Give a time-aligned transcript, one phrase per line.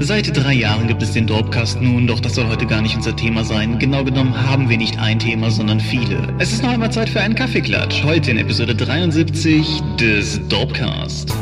[0.00, 3.16] Seit drei Jahren gibt es den Dorpcast nun, doch das soll heute gar nicht unser
[3.16, 3.80] Thema sein.
[3.80, 6.32] Genau genommen haben wir nicht ein Thema, sondern viele.
[6.38, 8.04] Es ist noch einmal Zeit für einen Kaffeeklatsch.
[8.04, 11.34] Heute in Episode 73 des Dorpcast.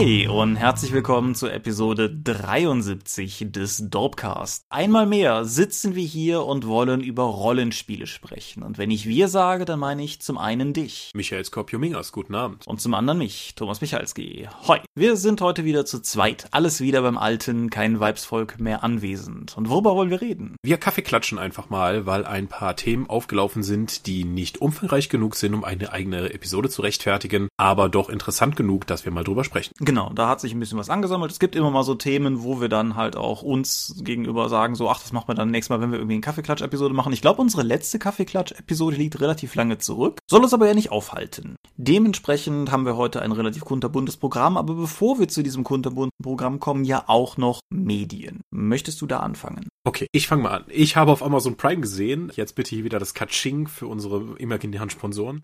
[0.00, 4.64] Hi und herzlich willkommen zur Episode 73 des Dorpcast.
[4.70, 8.62] Einmal mehr sitzen wir hier und wollen über Rollenspiele sprechen.
[8.62, 11.10] Und wenn ich wir sage, dann meine ich zum einen dich.
[11.14, 12.66] Michael Skopjomingas, guten Abend.
[12.66, 14.48] Und zum anderen mich, Thomas Michalski.
[14.66, 14.78] Hoi.
[14.94, 16.46] Wir sind heute wieder zu zweit.
[16.50, 19.54] Alles wieder beim Alten, kein Weibsvolk mehr anwesend.
[19.58, 20.56] Und worüber wollen wir reden?
[20.62, 25.36] Wir Kaffee klatschen einfach mal, weil ein paar Themen aufgelaufen sind, die nicht umfangreich genug
[25.36, 29.44] sind, um eine eigene Episode zu rechtfertigen, aber doch interessant genug, dass wir mal drüber
[29.44, 29.74] sprechen.
[29.90, 31.32] Genau, da hat sich ein bisschen was angesammelt.
[31.32, 34.88] Es gibt immer mal so Themen, wo wir dann halt auch uns gegenüber sagen, so,
[34.88, 37.12] ach, das machen wir dann nächstes Mal, wenn wir irgendwie eine Kaffeeklatsch-Episode machen.
[37.12, 41.56] Ich glaube, unsere letzte Kaffeeklatsch-Episode liegt relativ lange zurück, soll uns aber ja nicht aufhalten.
[41.76, 46.60] Dementsprechend haben wir heute ein relativ kunterbuntes Programm, aber bevor wir zu diesem kunterbunten Programm
[46.60, 48.42] kommen, ja auch noch Medien.
[48.52, 49.66] Möchtest du da anfangen?
[49.82, 50.64] Okay, ich fange mal an.
[50.68, 54.88] Ich habe auf Amazon Prime gesehen, jetzt bitte hier wieder das Katsching für unsere imaginären
[54.88, 55.42] Sponsoren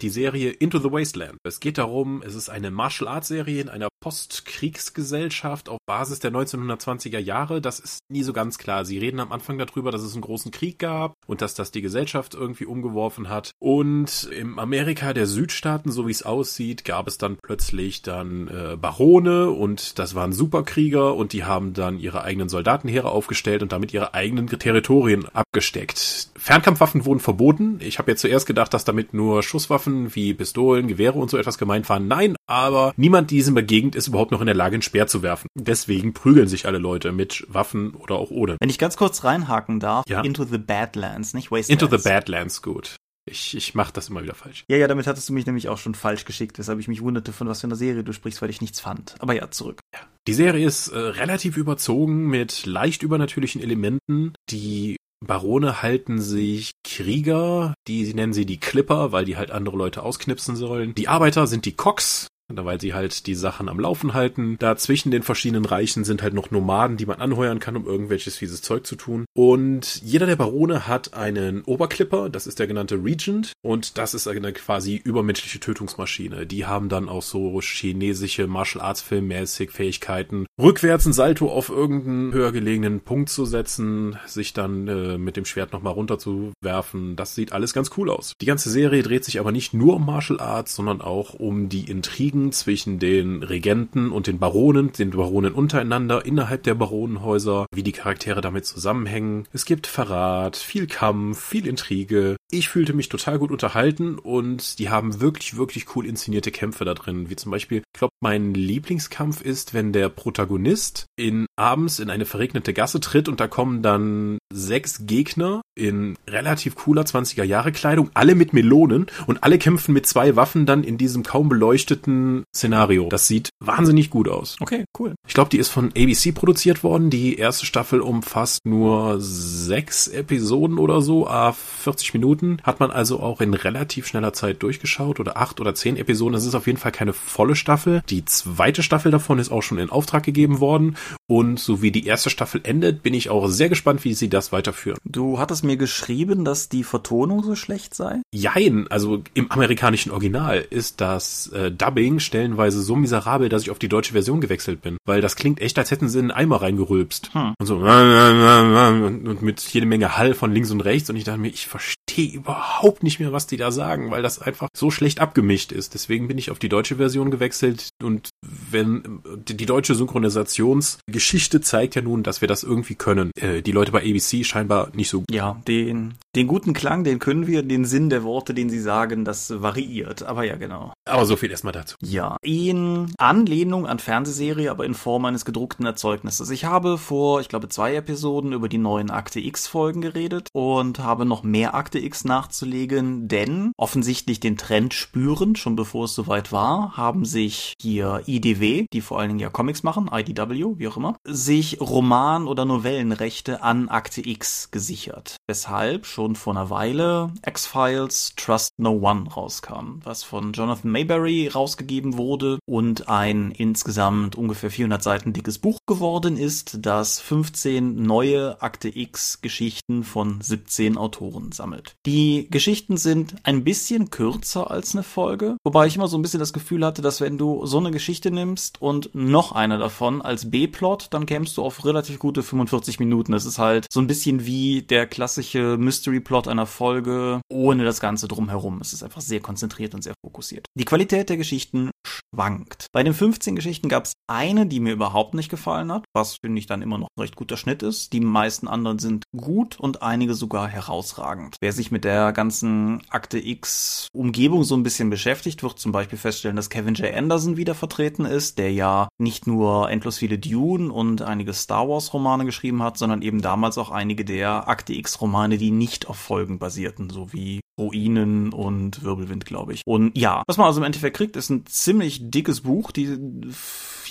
[0.00, 1.38] die Serie Into the Wasteland.
[1.44, 6.30] Es geht darum, es ist eine Martial Arts Serie in einer Postkriegsgesellschaft auf Basis der
[6.30, 7.62] 1920er Jahre.
[7.62, 8.84] Das ist nie so ganz klar.
[8.84, 11.80] Sie reden am Anfang darüber, dass es einen großen Krieg gab und dass das die
[11.80, 13.52] Gesellschaft irgendwie umgeworfen hat.
[13.60, 18.76] Und im Amerika der Südstaaten, so wie es aussieht, gab es dann plötzlich dann äh,
[18.76, 23.94] Barone und das waren Superkrieger und die haben dann ihre eigenen Soldatenheere aufgestellt und damit
[23.94, 26.30] ihre eigenen Territorien abgesteckt.
[26.36, 27.78] Fernkampfwaffen wurden verboten.
[27.80, 31.58] Ich habe jetzt zuerst gedacht, dass damit nur Schusswaffen wie Pistolen, Gewehre und so etwas
[31.58, 32.08] gemeint waren.
[32.08, 35.48] Nein, aber niemand diesem Gegend ist überhaupt noch in der Lage, ein Speer zu werfen.
[35.54, 38.56] Deswegen prügeln sich alle Leute mit Waffen oder auch ohne.
[38.60, 40.20] Wenn ich ganz kurz reinhaken darf, ja?
[40.22, 41.82] Into the Badlands, nicht Wastelands.
[41.82, 42.96] Into the Badlands, gut.
[43.26, 44.64] Ich, ich mach das immer wieder falsch.
[44.68, 47.32] Ja, ja, damit hattest du mich nämlich auch schon falsch geschickt, weshalb ich mich wunderte,
[47.32, 49.14] von was für einer Serie du sprichst, weil ich nichts fand.
[49.18, 49.80] Aber ja, zurück.
[49.94, 50.00] Ja.
[50.26, 54.34] Die Serie ist äh, relativ überzogen mit leicht übernatürlichen Elementen.
[54.50, 60.02] Die Barone halten sich Krieger, die nennen sie die Clipper, weil die halt andere Leute
[60.02, 60.94] ausknipsen sollen.
[60.94, 64.56] Die Arbeiter sind die Cox, weil sie halt die Sachen am Laufen halten.
[64.58, 68.36] Da zwischen den verschiedenen Reichen sind halt noch Nomaden, die man anheuern kann, um irgendwelches
[68.36, 69.24] fieses Zeug zu tun.
[69.34, 74.28] Und jeder der Barone hat einen Oberklipper, das ist der genannte Regent, und das ist
[74.28, 76.46] eine quasi übermenschliche Tötungsmaschine.
[76.46, 82.32] Die haben dann auch so chinesische Martial Arts Filmmäßig Fähigkeiten, rückwärts ein Salto auf irgendeinen
[82.32, 87.16] höher gelegenen Punkt zu setzen, sich dann äh, mit dem Schwert nochmal runterzuwerfen.
[87.16, 88.34] Das sieht alles ganz cool aus.
[88.40, 91.90] Die ganze Serie dreht sich aber nicht nur um Martial Arts, sondern auch um die
[91.90, 97.84] Intrigen Intrigen zwischen den Regenten und den Baronen, den Baronen untereinander, innerhalb der Baronenhäuser, wie
[97.84, 99.46] die Charaktere damit zusammenhängen.
[99.52, 102.36] Es gibt Verrat, viel Kampf, viel Intrige.
[102.54, 106.94] Ich fühlte mich total gut unterhalten und die haben wirklich, wirklich cool inszenierte Kämpfe da
[106.94, 107.28] drin.
[107.28, 112.26] Wie zum Beispiel, ich glaube, mein Lieblingskampf ist, wenn der Protagonist in abends in eine
[112.26, 118.10] verregnete Gasse tritt und da kommen dann sechs Gegner in relativ cooler 20er Jahre Kleidung,
[118.14, 123.08] alle mit Melonen und alle kämpfen mit zwei Waffen dann in diesem kaum beleuchteten Szenario.
[123.08, 124.56] Das sieht wahnsinnig gut aus.
[124.60, 125.14] Okay, cool.
[125.26, 127.10] Ich glaube, die ist von ABC produziert worden.
[127.10, 132.43] Die erste Staffel umfasst nur sechs Episoden oder so, a 40 Minuten.
[132.62, 136.34] Hat man also auch in relativ schneller Zeit durchgeschaut oder acht oder zehn Episoden.
[136.34, 138.02] Das ist auf jeden Fall keine volle Staffel.
[138.08, 140.96] Die zweite Staffel davon ist auch schon in Auftrag gegeben worden
[141.26, 144.52] und so wie die erste Staffel endet, bin ich auch sehr gespannt, wie sie das
[144.52, 144.98] weiterführen.
[145.04, 148.20] Du hattest mir geschrieben, dass die Vertonung so schlecht sei?
[148.32, 153.78] Jein, also im amerikanischen Original ist das äh, Dubbing stellenweise so miserabel, dass ich auf
[153.78, 154.98] die deutsche Version gewechselt bin.
[155.06, 157.32] Weil das klingt echt, als hätten sie in einen Eimer reingerülpst.
[157.32, 157.54] Hm.
[157.58, 161.08] Und so und mit jede Menge Hall von links und rechts.
[161.08, 164.38] Und ich dachte mir, ich verstehe überhaupt nicht mehr, was die da sagen, weil das
[164.38, 165.94] einfach so schlecht abgemischt ist.
[165.94, 167.88] Deswegen bin ich auf die deutsche Version gewechselt.
[168.02, 173.30] Und wenn die deutsche Synchronisationsgeschichte zeigt ja nun, dass wir das irgendwie können.
[173.40, 175.24] Äh, die Leute bei ABC scheinbar nicht so.
[175.30, 179.24] Ja, den, den guten Klang, den können wir, den Sinn der Worte, den sie sagen,
[179.24, 180.22] das variiert.
[180.22, 180.92] Aber ja, genau.
[181.06, 181.96] Aber so viel erstmal dazu.
[182.02, 186.50] Ja, in Anlehnung an Fernsehserie, aber in Form eines gedruckten Erzeugnisses.
[186.50, 190.98] Ich habe vor, ich glaube, zwei Episoden über die neuen Akte X Folgen geredet und
[190.98, 196.14] habe noch mehr Akte X Comics nachzulegen, denn offensichtlich den Trend spüren, schon bevor es
[196.14, 200.86] soweit war, haben sich hier IDW, die vor allen Dingen ja Comics machen, IDW, wie
[200.86, 205.38] auch immer, sich Roman- oder Novellenrechte an Akte X gesichert.
[205.48, 212.16] Weshalb schon vor einer Weile X-Files Trust No One rauskam, was von Jonathan Mayberry rausgegeben
[212.16, 218.88] wurde und ein insgesamt ungefähr 400 Seiten dickes Buch geworden ist, das 15 neue Akte
[218.96, 221.96] X Geschichten von 17 Autoren sammelt.
[222.06, 226.40] Die Geschichten sind ein bisschen kürzer als eine Folge, wobei ich immer so ein bisschen
[226.40, 230.50] das Gefühl hatte, dass wenn du so eine Geschichte nimmst und noch eine davon als
[230.50, 233.32] B-Plot, dann kämst du auf relativ gute 45 Minuten.
[233.32, 238.28] Das ist halt so ein bisschen wie der klassische Mystery-Plot einer Folge ohne das Ganze
[238.28, 238.82] drumherum.
[238.82, 240.66] Es ist einfach sehr konzentriert und sehr fokussiert.
[240.74, 242.86] Die Qualität der Geschichten schwankt.
[242.92, 246.58] Bei den 15 Geschichten gab es eine, die mir überhaupt nicht gefallen hat, was finde
[246.58, 248.12] ich dann immer noch ein recht guter Schnitt ist.
[248.12, 251.56] Die meisten anderen sind gut und einige sogar herausragend.
[251.60, 256.18] Wer sich mit der ganzen Akte X Umgebung so ein bisschen beschäftigt, wird zum Beispiel
[256.18, 257.14] feststellen, dass Kevin J.
[257.14, 262.12] Anderson wieder vertreten ist, der ja nicht nur endlos viele Dune und einige Star Wars
[262.12, 266.16] Romane geschrieben hat, sondern eben damals auch einige der Akte X Romane, die nicht auf
[266.16, 269.82] Folgen basierten, so wie Ruinen und Wirbelwind, glaube ich.
[269.86, 272.90] Und ja, was man also im Endeffekt kriegt, ist ein ziemlich dickes Buch.
[272.90, 273.16] Die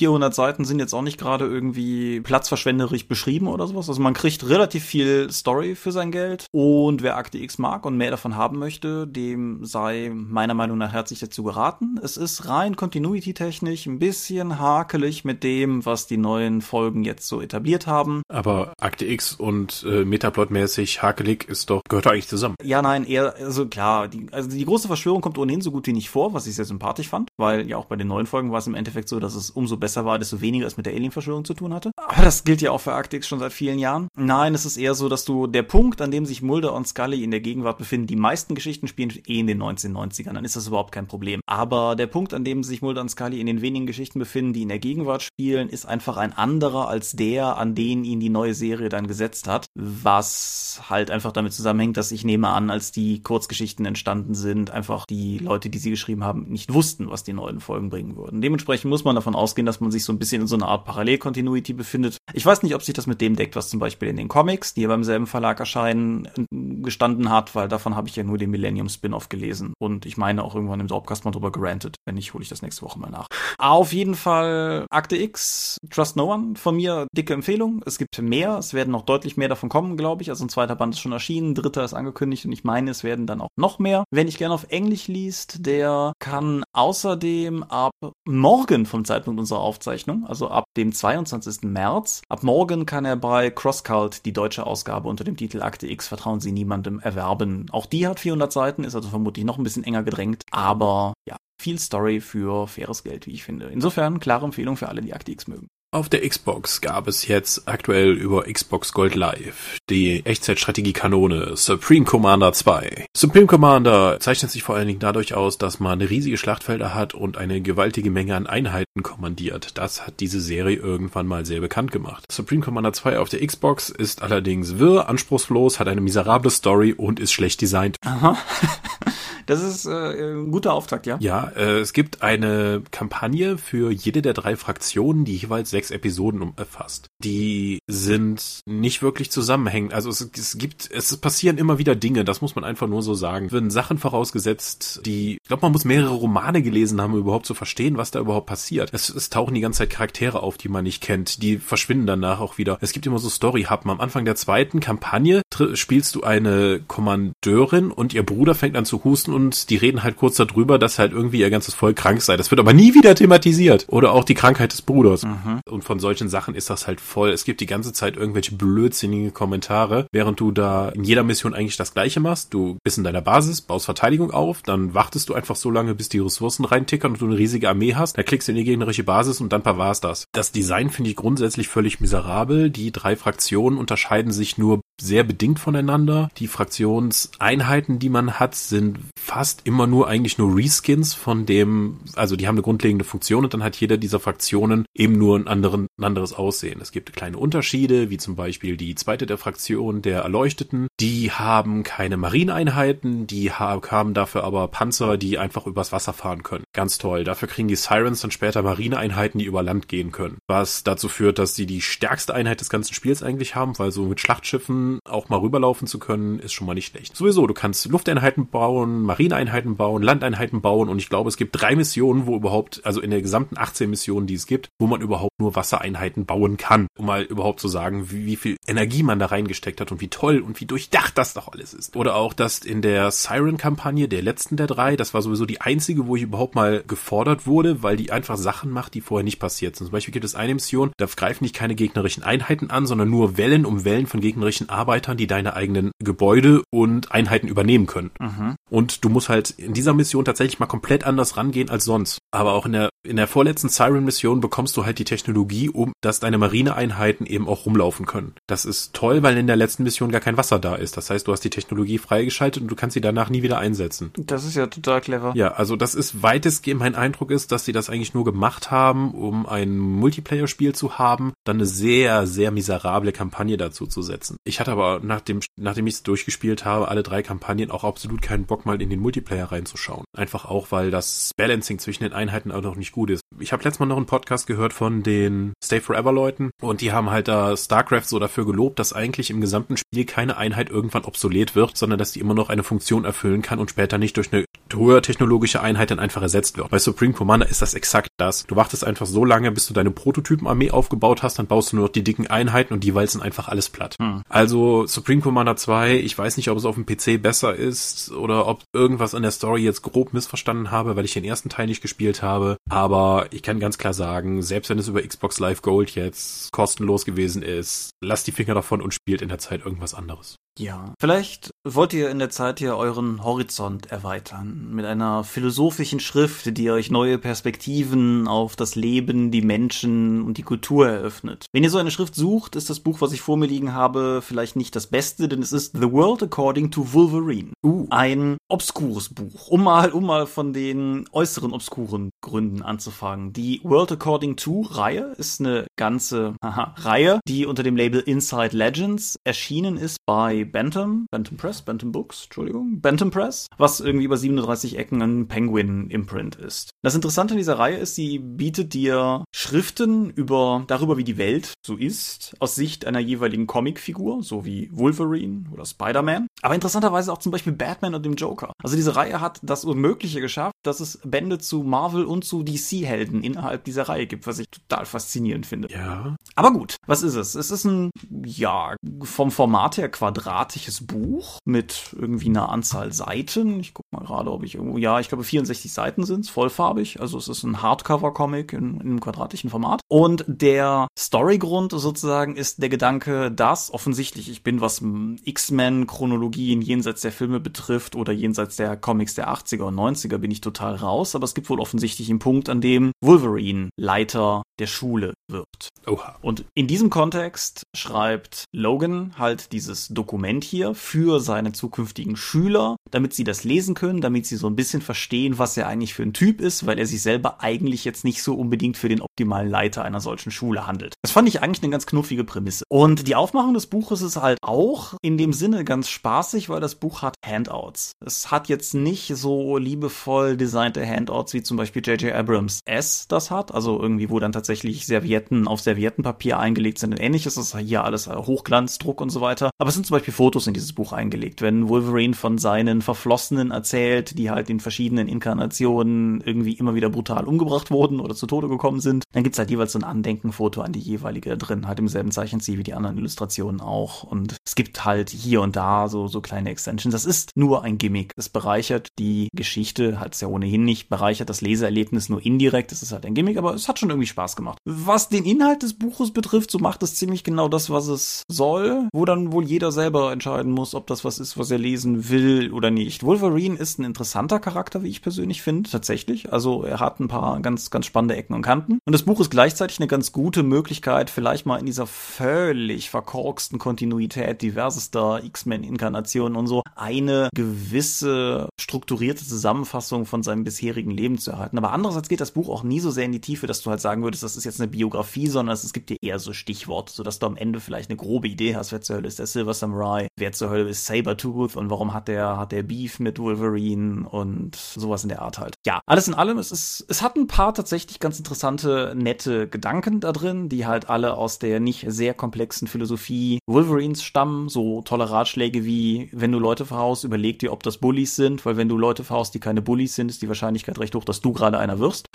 [0.03, 3.87] 400 Seiten sind jetzt auch nicht gerade irgendwie platzverschwenderisch beschrieben oder sowas.
[3.87, 6.47] Also man kriegt relativ viel Story für sein Geld.
[6.51, 10.91] Und wer Akte X mag und mehr davon haben möchte, dem sei meiner Meinung nach
[10.91, 11.97] herzlich dazu geraten.
[12.03, 17.39] Es ist rein Continuity-technisch ein bisschen hakelig mit dem, was die neuen Folgen jetzt so
[17.39, 18.23] etabliert haben.
[18.27, 22.55] Aber Akte X und äh, Metaplot-mäßig hakelig ist doch, gehört eigentlich zusammen.
[22.61, 25.93] Ja, nein, eher, also klar, die, also die große Verschwörung kommt ohnehin so gut wie
[25.93, 28.59] nicht vor, was ich sehr sympathisch fand, weil ja auch bei den neuen Folgen war
[28.59, 31.45] es im Endeffekt so, dass es umso besser war, desto weniger es mit der Alien-Verschwörung
[31.45, 31.91] zu tun hatte.
[31.97, 34.07] Aber das gilt ja auch für Arctix schon seit vielen Jahren.
[34.15, 37.23] Nein, es ist eher so, dass du der Punkt, an dem sich Mulder und Scully
[37.23, 40.67] in der Gegenwart befinden, die meisten Geschichten spielen eh in den 1990ern, dann ist das
[40.67, 41.41] überhaupt kein Problem.
[41.45, 44.63] Aber der Punkt, an dem sich Mulder und Scully in den wenigen Geschichten befinden, die
[44.63, 48.53] in der Gegenwart spielen, ist einfach ein anderer als der, an den ihn die neue
[48.53, 53.21] Serie dann gesetzt hat, was halt einfach damit zusammenhängt, dass ich nehme an, als die
[53.21, 57.59] Kurzgeschichten entstanden sind, einfach die Leute, die sie geschrieben haben, nicht wussten, was die neuen
[57.59, 58.41] Folgen bringen würden.
[58.41, 60.85] Dementsprechend muss man davon ausgehen, dass man sich so ein bisschen in so einer Art
[60.85, 62.17] Parallelkontinuity befindet.
[62.33, 64.73] Ich weiß nicht, ob sich das mit dem deckt, was zum Beispiel in den Comics,
[64.73, 68.51] die ja beim selben Verlag erscheinen, gestanden hat, weil davon habe ich ja nur den
[68.51, 69.73] Millennium Spin-off gelesen.
[69.79, 71.95] Und ich meine auch irgendwann im Dropcast mal drüber gerantet.
[72.05, 73.27] Wenn nicht, hole ich das nächste Woche mal nach.
[73.57, 76.55] Auf jeden Fall Akte X, Trust No One.
[76.55, 77.81] Von mir dicke Empfehlung.
[77.85, 78.57] Es gibt mehr.
[78.57, 80.29] Es werden noch deutlich mehr davon kommen, glaube ich.
[80.29, 83.27] Also ein zweiter Band ist schon erschienen, dritter ist angekündigt und ich meine, es werden
[83.27, 84.03] dann auch noch mehr.
[84.11, 87.91] Wenn ich gerne auf Englisch liest, der kann außerdem ab
[88.25, 91.63] morgen vom Zeitpunkt unserer Aufzeichnung, also ab dem 22.
[91.63, 96.07] März, ab morgen kann er bei CrossCult die deutsche Ausgabe unter dem Titel Akte X
[96.07, 97.67] Vertrauen Sie niemandem erwerben.
[97.71, 101.37] Auch die hat 400 Seiten, ist also vermutlich noch ein bisschen enger gedrängt, aber ja,
[101.61, 103.67] viel Story für faires Geld, wie ich finde.
[103.67, 105.67] Insofern klare Empfehlung für alle, die Akte X mögen.
[105.93, 112.51] Auf der Xbox gab es jetzt aktuell über Xbox Gold Live die Echtzeitstrategie-Kanone Supreme Commander
[112.51, 113.05] 2.
[113.15, 117.37] Supreme Commander zeichnet sich vor allen Dingen dadurch aus, dass man riesige Schlachtfelder hat und
[117.37, 119.77] eine gewaltige Menge an Einheiten kommandiert.
[119.77, 122.23] Das hat diese Serie irgendwann mal sehr bekannt gemacht.
[122.31, 127.19] Supreme Commander 2 auf der Xbox ist allerdings wirr, anspruchslos, hat eine miserable Story und
[127.19, 127.97] ist schlecht designt.
[128.03, 128.35] Aha.
[129.45, 131.17] Das ist äh, ein guter Auftakt, ja?
[131.19, 136.41] Ja, äh, es gibt eine Kampagne für jede der drei Fraktionen, die jeweils sechs Episoden
[136.41, 137.07] umfasst.
[137.23, 139.93] Die sind nicht wirklich zusammenhängend.
[139.93, 143.13] Also es, es gibt, es passieren immer wieder Dinge, das muss man einfach nur so
[143.13, 143.47] sagen.
[143.47, 147.45] Es werden Sachen vorausgesetzt, die, ich glaube, man muss mehrere Romane gelesen haben, um überhaupt
[147.45, 148.89] zu verstehen, was da überhaupt passiert.
[148.93, 151.41] Es, es tauchen die ganze Zeit Charaktere auf, die man nicht kennt.
[151.41, 152.77] Die verschwinden danach auch wieder.
[152.81, 153.89] Es gibt immer so Story-Happen.
[153.89, 155.41] Am Anfang der zweiten Kampagne
[155.73, 160.15] spielst du eine Kommandeurin und ihr Bruder fängt an zu husten und die reden halt
[160.15, 162.37] kurz darüber, dass halt irgendwie ihr ganzes Volk krank sei.
[162.37, 163.85] Das wird aber nie wieder thematisiert.
[163.89, 165.23] Oder auch die Krankheit des Bruders.
[165.23, 165.61] Mhm.
[165.69, 167.31] Und von solchen Sachen ist das halt voll.
[167.31, 171.77] Es gibt die ganze Zeit irgendwelche blödsinnige Kommentare, während du da in jeder Mission eigentlich
[171.77, 172.53] das gleiche machst.
[172.53, 176.09] Du bist in deiner Basis, baust Verteidigung auf, dann wartest du einfach so lange, bis
[176.09, 178.17] die Ressourcen reintickern und du eine riesige Armee hast.
[178.17, 180.25] Da klickst du in die gegnerische Basis und dann war's das.
[180.33, 182.69] Das Design finde ich grundsätzlich völlig miserabel.
[182.69, 186.29] Die drei Fraktionen unterscheiden sich nur sehr bedingt voneinander.
[186.37, 192.35] Die Fraktionseinheiten, die man hat, sind fast immer nur eigentlich nur Reskins von dem, also
[192.35, 195.87] die haben eine grundlegende Funktion und dann hat jeder dieser Fraktionen eben nur ein, anderen,
[195.97, 196.81] ein anderes Aussehen.
[196.81, 200.87] Es gibt kleine Unterschiede, wie zum Beispiel die zweite der Fraktion der Erleuchteten.
[200.99, 206.65] Die haben keine Marineeinheiten, die haben dafür aber Panzer, die einfach übers Wasser fahren können.
[206.73, 207.23] Ganz toll.
[207.23, 210.37] Dafür kriegen die Sirens dann später Marineeinheiten, die über Land gehen können.
[210.47, 214.03] Was dazu führt, dass sie die stärkste Einheit des ganzen Spiels eigentlich haben, weil so
[214.05, 217.15] mit Schlachtschiffen auch mal rüberlaufen zu können, ist schon mal nicht schlecht.
[217.15, 221.75] Sowieso, du kannst Lufteinheiten bauen, Marineeinheiten bauen, Landeinheiten bauen und ich glaube, es gibt drei
[221.75, 225.39] Missionen, wo überhaupt, also in der gesamten 18 Missionen, die es gibt, wo man überhaupt
[225.39, 229.27] nur Wassereinheiten bauen kann, um mal überhaupt zu sagen, wie, wie viel Energie man da
[229.27, 231.95] reingesteckt hat und wie toll und wie durchdacht das doch alles ist.
[231.95, 236.07] Oder auch, dass in der Siren-Kampagne, der letzten der drei, das war sowieso die einzige,
[236.07, 239.75] wo ich überhaupt mal gefordert wurde, weil die einfach Sachen macht, die vorher nicht passiert
[239.75, 239.85] sind.
[239.85, 243.37] Zum Beispiel gibt es eine Mission, da greifen nicht keine gegnerischen Einheiten an, sondern nur
[243.37, 248.09] Wellen um Wellen von gegnerischen Arbeitern, die deine eigenen Gebäude und Einheiten übernehmen können.
[248.19, 248.55] Mhm.
[248.71, 252.19] Und du musst halt in dieser Mission tatsächlich mal komplett anders rangehen als sonst.
[252.33, 256.19] Aber auch in der, in der vorletzten Siren-Mission bekommst du halt die Technologie, um, dass
[256.19, 258.33] deine Marineeinheiten eben auch rumlaufen können.
[258.47, 260.97] Das ist toll, weil in der letzten Mission gar kein Wasser da ist.
[260.97, 264.11] Das heißt, du hast die Technologie freigeschaltet und du kannst sie danach nie wieder einsetzen.
[264.17, 265.33] Das ist ja total clever.
[265.35, 269.11] Ja, also das ist weitestgehend mein Eindruck ist, dass sie das eigentlich nur gemacht haben,
[269.13, 274.37] um ein Multiplayer-Spiel zu haben, dann eine sehr, sehr miserable Kampagne dazu zu setzen.
[274.43, 278.45] Ich hatte aber nachdem, nachdem ich es durchgespielt habe, alle drei Kampagnen auch absolut keinen
[278.45, 280.03] Bock mal in den Multiplayer reinzuschauen.
[280.17, 283.21] Einfach auch, weil das Balancing zwischen den Einheiten auch noch nicht gut ist.
[283.39, 286.91] Ich habe letztes Mal noch einen Podcast gehört von den Stay Forever Leuten und die
[286.91, 291.03] haben halt da StarCraft so dafür gelobt, dass eigentlich im gesamten Spiel keine Einheit irgendwann
[291.03, 294.31] obsolet wird, sondern dass die immer noch eine Funktion erfüllen kann und später nicht durch
[294.31, 296.69] eine höher technologische Einheit dann einfach ersetzt wird.
[296.69, 298.45] Bei Supreme Commander ist das exakt das.
[298.45, 301.85] Du wartest einfach so lange, bis du deine Prototypenarmee aufgebaut hast, dann baust du nur
[301.85, 303.95] noch die dicken Einheiten und die walzen einfach alles platt.
[303.99, 304.23] Hm.
[304.29, 308.47] Also Supreme Commander 2, ich weiß nicht, ob es auf dem PC besser ist oder
[308.47, 311.81] ob irgendwas an der Story jetzt grob missverstanden habe, weil ich den ersten Teil nicht
[311.81, 315.95] gespielt habe, aber ich kann ganz klar sagen, selbst wenn es über Xbox Live Gold
[315.95, 320.35] jetzt kostenlos gewesen ist, lasst die Finger davon und spielt in der Zeit irgendwas anderes.
[320.59, 326.55] Ja, vielleicht wollt ihr in der Zeit hier euren Horizont erweitern mit einer philosophischen Schrift,
[326.57, 331.47] die euch neue Perspektiven auf das Leben, die Menschen und die Kultur eröffnet.
[331.53, 334.21] Wenn ihr so eine Schrift sucht, ist das Buch, was ich vor mir liegen habe,
[334.21, 337.53] vielleicht nicht das Beste, denn es ist The World According to Wolverine.
[337.63, 337.87] Uh.
[337.89, 343.33] Ein obskures Buch, um mal, um mal von den äußeren obskuren Gründen anzufangen.
[343.33, 349.15] Die World According to Reihe ist eine ganze Reihe, die unter dem Label Inside Legends
[349.23, 354.77] erschienen ist bei Bantam, Bantam Press, Bantam Books, Entschuldigung, Bantam Press, was irgendwie über 37
[354.77, 356.71] Ecken ein Penguin-Imprint ist.
[356.81, 361.53] Das Interessante an dieser Reihe ist, sie bietet dir Schriften über, darüber, wie die Welt
[361.65, 366.27] so ist, aus Sicht einer jeweiligen Comicfigur, so wie Wolverine oder Spider-Man.
[366.41, 368.51] Aber interessanterweise auch zum Beispiel Batman und dem Joker.
[368.61, 373.23] Also diese Reihe hat das Unmögliche geschafft, dass es Bände zu Marvel und zu DC-Helden
[373.23, 375.69] innerhalb dieser Reihe gibt, was ich total faszinierend finde.
[375.71, 376.15] Ja.
[376.35, 377.35] Aber gut, was ist es?
[377.35, 377.91] Es ist ein,
[378.25, 383.59] ja, vom Format her Quadrat quadratisches Buch mit irgendwie einer Anzahl Seiten.
[383.59, 386.99] Ich guck mal gerade, ob ich irgendwo, ja, ich glaube 64 Seiten sind es, vollfarbig.
[387.01, 389.81] Also es ist ein Hardcover-Comic in, in einem quadratischen Format.
[389.89, 394.81] Und der Storygrund sozusagen ist der Gedanke, dass offensichtlich ich bin, was
[395.23, 400.41] X-Men-Chronologien jenseits der Filme betrifft oder jenseits der Comics der 80er und 90er bin ich
[400.41, 401.15] total raus.
[401.15, 405.69] Aber es gibt wohl offensichtlich einen Punkt, an dem Wolverine Leiter der Schule wird.
[405.87, 406.15] Oha.
[406.23, 413.13] Und in diesem Kontext schreibt Logan halt dieses Dokument hier für seine zukünftigen Schüler, damit
[413.13, 416.13] sie das lesen können, damit sie so ein bisschen verstehen, was er eigentlich für ein
[416.13, 419.83] Typ ist, weil er sich selber eigentlich jetzt nicht so unbedingt für den optimalen Leiter
[419.83, 420.93] einer solchen Schule handelt.
[421.01, 422.63] Das fand ich eigentlich eine ganz knuffige Prämisse.
[422.69, 426.75] Und die Aufmachung des Buches ist halt auch in dem Sinne ganz spaßig, weil das
[426.75, 427.91] Buch hat Handouts.
[428.05, 432.13] Es hat jetzt nicht so liebevoll designte Handouts wie zum Beispiel J.J.
[432.13, 436.99] Abrams S das hat, also irgendwie, wo dann tatsächlich Servietten auf Serviettenpapier eingelegt sind und
[436.99, 437.35] ähnliches.
[437.35, 439.49] Das ist hier alles Hochglanzdruck und so weiter.
[439.57, 441.41] Aber es sind zum Beispiel Fotos in dieses Buch eingelegt.
[441.41, 447.25] Wenn Wolverine von seinen Verflossenen erzählt, die halt in verschiedenen Inkarnationen irgendwie immer wieder brutal
[447.25, 450.71] umgebracht wurden oder zu Tode gekommen sind, dann gibt's halt jeweils so ein Andenkenfoto an
[450.71, 454.03] die jeweilige drin, halt im selben Zeichenstil wie die anderen Illustrationen auch.
[454.03, 456.93] Und es gibt halt hier und da so, so kleine Extensions.
[456.93, 458.13] Das ist nur ein Gimmick.
[458.15, 462.71] Es bereichert die Geschichte, hat es ja ohnehin nicht, bereichert das Leseerlebnis nur indirekt.
[462.71, 464.57] Es ist halt ein Gimmick, aber es hat schon irgendwie Spaß gemacht.
[464.65, 468.87] Was den Inhalt des Buches betrifft, so macht es ziemlich genau das, was es soll,
[468.93, 472.51] wo dann wohl jeder selber entscheiden muss, ob das was ist, was er lesen will
[472.51, 473.03] oder nicht.
[473.03, 476.31] Wolverine ist ein interessanter Charakter, wie ich persönlich finde, tatsächlich.
[476.31, 478.79] Also er hat ein paar ganz, ganz spannende Ecken und Kanten.
[478.85, 483.59] Und das Buch ist gleichzeitig eine ganz gute Möglichkeit, vielleicht mal in dieser völlig verkorksten
[483.59, 491.57] Kontinuität diversester X-Men-Inkarnationen und so eine gewisse strukturierte Zusammenfassung von seinem bisherigen Leben zu erhalten.
[491.57, 493.81] Aber andererseits geht das Buch auch nie so sehr in die Tiefe, dass du halt
[493.81, 497.19] sagen würdest, das ist jetzt eine Biografie, sondern es gibt dir eher so Stichworte, sodass
[497.19, 500.07] du am Ende vielleicht eine grobe Idee hast, wer zur Hölle ist der Silver Samurai,
[500.17, 504.55] wer zur Hölle ist Sabertooth und warum hat der, hat der Beef mit Wolverine und
[504.55, 505.55] sowas in der Art halt.
[505.65, 509.99] Ja, alles in allem, es ist, es hat ein paar tatsächlich ganz interessante, nette Gedanken
[509.99, 515.09] da drin, die halt alle aus der nicht sehr komplexen Philosophie Wolverines stammen, so tolle
[515.09, 518.77] Ratschläge wie, wenn du Leute verhaust, überleg dir, ob das Bullies sind, weil wenn du
[518.77, 521.79] Leute verhaust, die keine Bullies sind, ist die Wahrscheinlichkeit recht hoch, dass du gerade einer
[521.79, 522.07] wirst.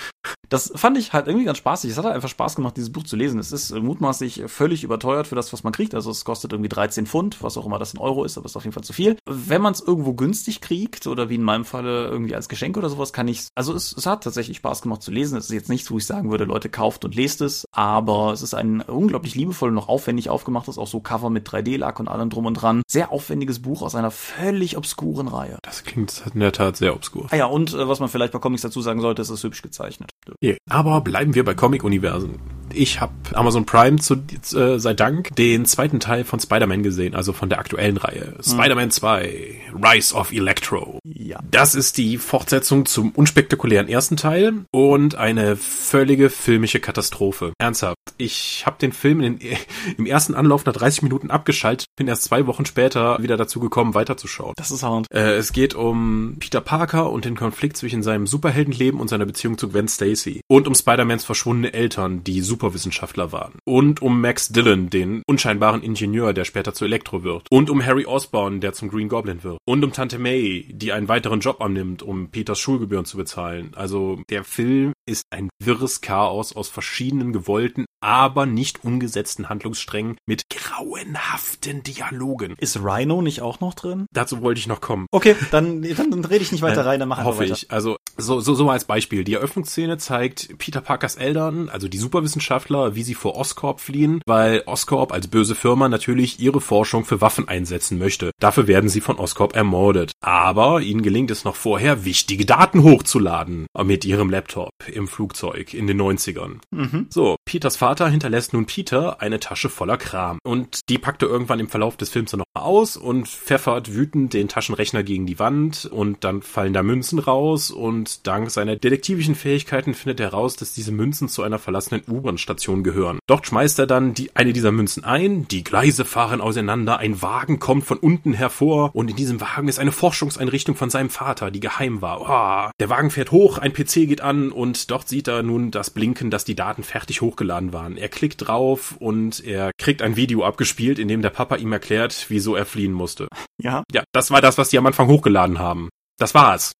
[0.49, 1.90] Das fand ich halt irgendwie ganz spaßig.
[1.90, 3.38] Es hat halt einfach Spaß gemacht, dieses Buch zu lesen.
[3.38, 5.95] Es ist mutmaßlich völlig überteuert für das, was man kriegt.
[5.95, 8.57] Also es kostet irgendwie 13 Pfund, was auch immer das in Euro ist, aber ist
[8.57, 9.17] auf jeden Fall zu viel.
[9.27, 12.89] Wenn man es irgendwo günstig kriegt oder wie in meinem Falle irgendwie als Geschenk oder
[12.89, 15.37] sowas, kann ich Also es, es hat tatsächlich Spaß gemacht zu lesen.
[15.39, 17.67] Es ist jetzt nichts, wo ich sagen würde, Leute, kauft und lest es.
[17.73, 22.01] Aber es ist ein unglaublich liebevoll und noch aufwendig aufgemachtes, auch so Cover mit 3D-Lack
[22.01, 22.83] und allem drum und dran.
[22.89, 25.59] Sehr aufwendiges Buch aus einer völlig obskuren Reihe.
[25.63, 27.27] Das klingt in der Tat sehr obskur.
[27.31, 29.63] Ah ja, und äh, was man vielleicht bei Comics dazu sagen sollte, es ist hübsch
[29.63, 30.11] gezeichnet.
[30.43, 30.57] Yeah.
[30.69, 32.39] Aber bleiben wir bei Comic-Universen.
[32.73, 37.33] Ich habe Amazon Prime zu, äh, sei Dank den zweiten Teil von Spider-Man gesehen, also
[37.33, 38.35] von der aktuellen Reihe.
[38.37, 38.43] Mhm.
[38.43, 41.00] Spider-Man 2, Rise of Electro.
[41.05, 41.41] Ja.
[41.50, 47.53] Das ist die Fortsetzung zum unspektakulären ersten Teil und eine völlige filmische Katastrophe.
[47.59, 47.97] Ernsthaft.
[48.17, 49.38] Ich habe den Film in,
[49.99, 53.95] im ersten Anlauf nach 30 Minuten abgeschaltet, bin erst zwei Wochen später wieder dazu gekommen,
[53.95, 54.55] weiterzuschauen.
[54.57, 55.07] Das ist hart.
[55.11, 59.59] Äh, es geht um Peter Parker und den Konflikt zwischen seinem Superheldenleben und seiner Beziehung
[59.59, 60.43] zu Gwen Stacy.
[60.49, 63.48] Und um Spider-Mans verschwundene Eltern, die super Superwissenschaftler waren.
[63.64, 67.47] Und um Max Dillon, den unscheinbaren Ingenieur, der später zu Elektro wird.
[67.50, 69.59] Und um Harry Osborn, der zum Green Goblin wird.
[69.64, 73.73] Und um Tante May, die einen weiteren Job annimmt, um Peters Schulgebühren zu bezahlen.
[73.75, 80.43] Also der Film ist ein wirres Chaos aus verschiedenen gewollten, aber nicht umgesetzten Handlungssträngen mit
[80.50, 82.55] grauenhaften Dialogen.
[82.59, 84.07] Ist Rhino nicht auch noch drin?
[84.12, 85.07] Dazu wollte ich noch kommen.
[85.11, 87.61] Okay, dann, dann, dann rede ich nicht weiter rein, dann machen Hoffe wir weiter.
[87.62, 87.71] ich.
[87.71, 89.25] Also so, so, so als Beispiel.
[89.25, 94.62] Die Eröffnungsszene zeigt Peter Parkers Eltern, also die Superwissenschaftler, wie sie vor Oscorp fliehen, weil
[94.66, 98.33] Oscorp als böse Firma natürlich ihre Forschung für Waffen einsetzen möchte.
[98.40, 100.12] Dafür werden sie von Oscorp ermordet.
[100.21, 105.87] Aber ihnen gelingt es noch vorher, wichtige Daten hochzuladen mit ihrem Laptop im Flugzeug in
[105.87, 106.59] den 90ern.
[106.71, 107.07] Mhm.
[107.11, 110.38] So, Peters Vater hinterlässt nun Peter eine Tasche voller Kram.
[110.45, 113.95] Und die packt er irgendwann im Verlauf des Films dann noch mal aus und pfeffert
[113.95, 118.76] wütend den Taschenrechner gegen die Wand und dann fallen da Münzen raus und dank seiner
[118.76, 123.18] detektivischen Fähigkeiten findet er raus, dass diese Münzen zu einer verlassenen U-Bahn-Station gehören.
[123.28, 127.58] Dort schmeißt er dann die, eine dieser Münzen ein, die Gleise fahren auseinander, ein Wagen
[127.58, 131.61] kommt von unten hervor und in diesem Wagen ist eine Forschungseinrichtung von seinem Vater, die
[131.61, 132.23] geheim war.
[132.23, 135.90] Oh, der Wagen fährt hoch, ein PC geht an und dort sieht er nun das
[135.90, 137.99] Blinken, dass die Daten fertig hochgeladen waren.
[137.99, 142.25] Er klickt drauf und er kriegt ein Video abgespielt, in dem der Papa ihm erklärt,
[142.30, 143.28] wieso er fliehen musste.
[143.60, 143.82] Ja.
[143.93, 145.91] Ja, das war das, was die am Anfang hochgeladen haben.
[146.17, 146.73] Das war's.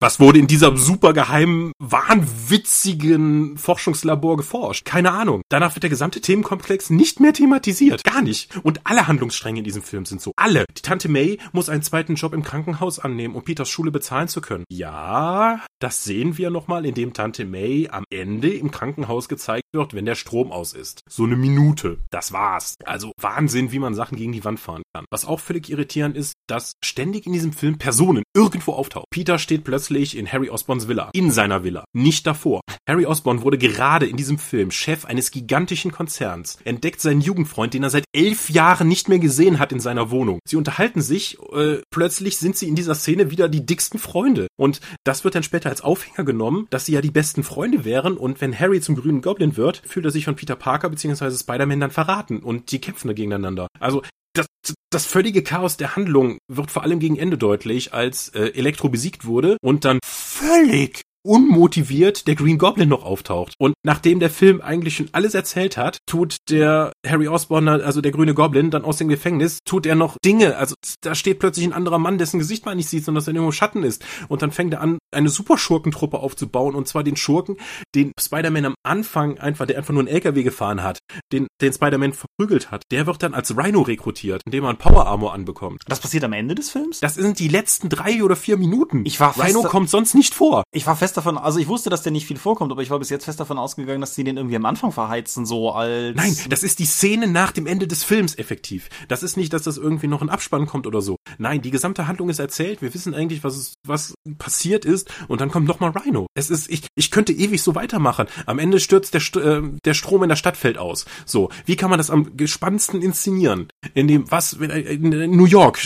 [0.00, 4.84] Was wurde in dieser super geheimen, wahnwitzigen Forschungslabor geforscht?
[4.84, 5.42] Keine Ahnung.
[5.48, 8.04] Danach wird der gesamte Themenkomplex nicht mehr thematisiert.
[8.04, 8.56] Gar nicht.
[8.62, 10.32] Und alle Handlungsstränge in diesem Film sind so.
[10.36, 10.64] Alle.
[10.76, 14.40] Die Tante May muss einen zweiten Job im Krankenhaus annehmen, um Peters Schule bezahlen zu
[14.40, 14.64] können.
[14.70, 20.06] Ja, das sehen wir nochmal, indem Tante May am Ende im Krankenhaus gezeigt wird, wenn
[20.06, 21.00] der Strom aus ist.
[21.08, 21.98] So eine Minute.
[22.10, 22.76] Das war's.
[22.84, 25.04] Also Wahnsinn, wie man Sachen gegen die Wand fahren kann.
[25.10, 29.06] Was auch völlig irritierend ist, dass ständig in diesem Film Personen irgendwo auftauchen.
[29.10, 31.10] Peter steht plötzlich in Harry Osborns Villa.
[31.12, 31.84] In seiner Villa.
[31.92, 32.60] Nicht davor.
[32.88, 36.58] Harry Osborn wurde gerade in diesem Film Chef eines gigantischen Konzerns.
[36.64, 40.38] Entdeckt seinen Jugendfreund, den er seit elf Jahren nicht mehr gesehen hat in seiner Wohnung.
[40.46, 44.46] Sie unterhalten sich, äh, plötzlich sind sie in dieser Szene wieder die dicksten Freunde.
[44.56, 48.16] Und das wird dann später als Aufhänger genommen, dass sie ja die besten Freunde wären
[48.16, 51.36] und wenn Harry zum grünen Goblin wird, fühlt er sich von Peter Parker bzw.
[51.36, 53.66] Spider-Man dann verraten und die kämpfen gegeneinander.
[53.80, 54.02] Also
[54.38, 54.46] das,
[54.90, 59.24] das völlige Chaos der Handlung wird vor allem gegen Ende deutlich, als äh, Elektro besiegt
[59.24, 63.54] wurde und dann völlig unmotiviert der Green Goblin noch auftaucht.
[63.58, 68.12] Und nachdem der Film eigentlich schon alles erzählt hat, tut der Harry Osborn, also der
[68.12, 70.56] grüne Goblin, dann aus dem Gefängnis, tut er noch Dinge.
[70.56, 73.34] Also da steht plötzlich ein anderer Mann, dessen Gesicht man nicht sieht, sondern dass er
[73.34, 74.04] nur Schatten ist.
[74.28, 76.74] Und dann fängt er an, eine Superschurkentruppe aufzubauen.
[76.74, 77.56] Und zwar den Schurken,
[77.94, 80.98] den Spider-Man am Anfang einfach, der einfach nur einen LKW gefahren hat,
[81.32, 82.82] den, den Spider-Man verprügelt hat.
[82.90, 85.82] Der wird dann als Rhino rekrutiert, indem er einen Power Armor anbekommt.
[85.86, 87.00] Das passiert am Ende des Films?
[87.00, 89.04] Das sind die letzten drei oder vier Minuten.
[89.06, 90.64] Ich war Rhino kommt sonst nicht vor.
[90.72, 92.98] Ich war fest davon, also ich wusste, dass der nicht viel vorkommt, aber ich war
[92.98, 96.16] bis jetzt fest davon ausgegangen, dass sie den irgendwie am Anfang verheizen, so als.
[96.16, 98.88] Nein, das ist die, Szene nach dem Ende des Films effektiv.
[99.08, 101.16] Das ist nicht, dass das irgendwie noch ein Abspann kommt oder so.
[101.36, 102.80] Nein, die gesamte Handlung ist erzählt.
[102.80, 105.10] Wir wissen eigentlich, was es, was passiert ist.
[105.28, 106.26] Und dann kommt nochmal Rhino.
[106.34, 108.26] Es ist, ich, ich könnte ewig so weitermachen.
[108.46, 111.04] Am Ende stürzt der, äh, der Strom in der Stadt fällt aus.
[111.26, 111.50] So.
[111.66, 113.68] Wie kann man das am gespanntesten inszenieren?
[113.92, 115.78] In dem, was, in New York